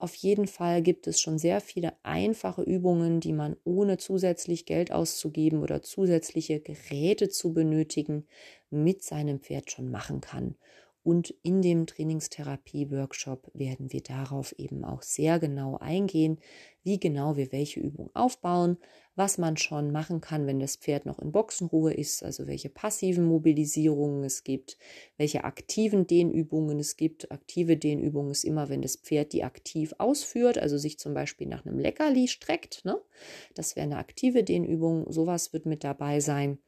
Auf 0.00 0.14
jeden 0.14 0.46
Fall 0.46 0.80
gibt 0.82 1.06
es 1.08 1.20
schon 1.20 1.38
sehr 1.38 1.60
viele 1.60 1.92
einfache 2.04 2.62
Übungen, 2.62 3.18
die 3.20 3.32
man 3.32 3.56
ohne 3.64 3.98
zusätzlich 3.98 4.64
Geld 4.64 4.92
auszugeben 4.92 5.60
oder 5.62 5.82
zusätzliche 5.82 6.60
Geräte 6.60 7.28
zu 7.28 7.52
benötigen 7.52 8.26
mit 8.70 9.02
seinem 9.02 9.40
Pferd 9.40 9.70
schon 9.72 9.90
machen 9.90 10.20
kann. 10.20 10.56
Und 11.02 11.34
in 11.42 11.62
dem 11.62 11.86
Trainingstherapie-Workshop 11.86 13.50
werden 13.54 13.92
wir 13.92 14.02
darauf 14.02 14.52
eben 14.58 14.84
auch 14.84 15.02
sehr 15.02 15.38
genau 15.40 15.78
eingehen, 15.78 16.38
wie 16.84 17.00
genau 17.00 17.36
wir 17.36 17.50
welche 17.50 17.80
Übung 17.80 18.10
aufbauen, 18.14 18.76
was 19.18 19.36
man 19.36 19.56
schon 19.56 19.90
machen 19.90 20.20
kann, 20.20 20.46
wenn 20.46 20.60
das 20.60 20.76
Pferd 20.76 21.04
noch 21.04 21.18
in 21.18 21.32
Boxenruhe 21.32 21.92
ist, 21.92 22.22
also 22.22 22.46
welche 22.46 22.68
passiven 22.68 23.24
Mobilisierungen 23.24 24.22
es 24.22 24.44
gibt, 24.44 24.78
welche 25.16 25.42
aktiven 25.42 26.06
Dehnübungen 26.06 26.78
es 26.78 26.96
gibt. 26.96 27.32
Aktive 27.32 27.76
Dehnübungen 27.76 28.30
ist 28.30 28.44
immer, 28.44 28.68
wenn 28.68 28.80
das 28.80 28.94
Pferd 28.94 29.32
die 29.32 29.42
aktiv 29.42 29.92
ausführt, 29.98 30.56
also 30.56 30.78
sich 30.78 31.00
zum 31.00 31.14
Beispiel 31.14 31.48
nach 31.48 31.66
einem 31.66 31.80
Leckerli 31.80 32.28
streckt. 32.28 32.84
Ne? 32.84 32.96
Das 33.54 33.74
wäre 33.74 33.84
eine 33.84 33.98
aktive 33.98 34.44
Dehnübung. 34.44 35.10
Sowas 35.10 35.52
wird 35.52 35.66
mit 35.66 35.82
dabei 35.82 36.20
sein. 36.20 36.58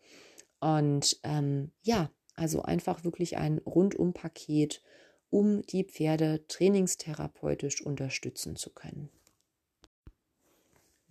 Und 0.58 1.20
ähm, 1.22 1.70
ja, 1.82 2.10
also 2.34 2.62
einfach 2.62 3.04
wirklich 3.04 3.36
ein 3.36 3.58
Rundum-Paket, 3.58 4.82
um 5.30 5.62
die 5.62 5.84
Pferde 5.84 6.44
trainingstherapeutisch 6.48 7.80
unterstützen 7.80 8.56
zu 8.56 8.70
können. 8.70 9.08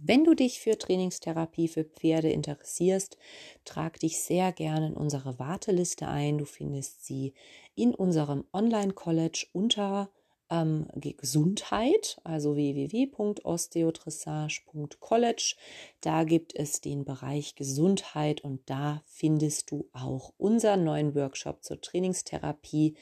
Wenn 0.01 0.23
du 0.23 0.33
dich 0.33 0.61
für 0.61 0.77
Trainingstherapie 0.77 1.67
für 1.67 1.83
Pferde 1.83 2.31
interessierst, 2.31 3.17
trag 3.65 3.99
dich 3.99 4.21
sehr 4.21 4.53
gerne 4.53 4.87
in 4.87 4.93
unsere 4.93 5.39
Warteliste 5.39 6.07
ein. 6.07 6.37
Du 6.37 6.45
findest 6.45 7.05
sie 7.05 7.33
in 7.75 7.93
unserem 7.93 8.45
Online-College 8.53 9.47
unter 9.51 10.09
ähm, 10.49 10.87
Gesundheit, 10.95 12.17
also 12.23 12.55
www.osteodressage.college. 12.55 15.55
Da 15.99 16.23
gibt 16.23 16.55
es 16.55 16.79
den 16.79 17.03
Bereich 17.03 17.55
Gesundheit 17.55 18.39
und 18.39 18.61
da 18.69 19.03
findest 19.05 19.69
du 19.69 19.89
auch 19.91 20.31
unseren 20.37 20.85
neuen 20.85 21.13
Workshop 21.13 21.61
zur 21.61 21.81
Trainingstherapie, 21.81 22.95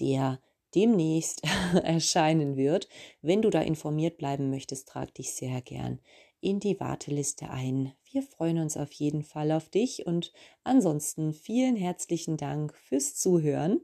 der 0.00 0.40
demnächst 0.74 1.42
erscheinen 1.84 2.56
wird. 2.56 2.88
Wenn 3.20 3.42
du 3.42 3.50
da 3.50 3.60
informiert 3.60 4.18
bleiben 4.18 4.50
möchtest, 4.50 4.88
trag 4.88 5.14
dich 5.14 5.34
sehr 5.34 5.62
gern 5.62 6.00
in 6.42 6.60
die 6.60 6.78
Warteliste 6.78 7.48
ein. 7.48 7.92
Wir 8.10 8.22
freuen 8.22 8.58
uns 8.58 8.76
auf 8.76 8.92
jeden 8.92 9.22
Fall 9.22 9.52
auf 9.52 9.70
dich 9.70 10.06
und 10.06 10.32
ansonsten 10.64 11.32
vielen 11.32 11.76
herzlichen 11.76 12.36
Dank 12.36 12.74
fürs 12.74 13.14
Zuhören. 13.14 13.80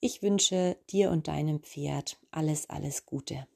Ich 0.00 0.22
wünsche 0.22 0.76
dir 0.90 1.10
und 1.10 1.28
deinem 1.28 1.60
Pferd 1.60 2.18
alles, 2.32 2.68
alles 2.68 3.06
Gute. 3.06 3.46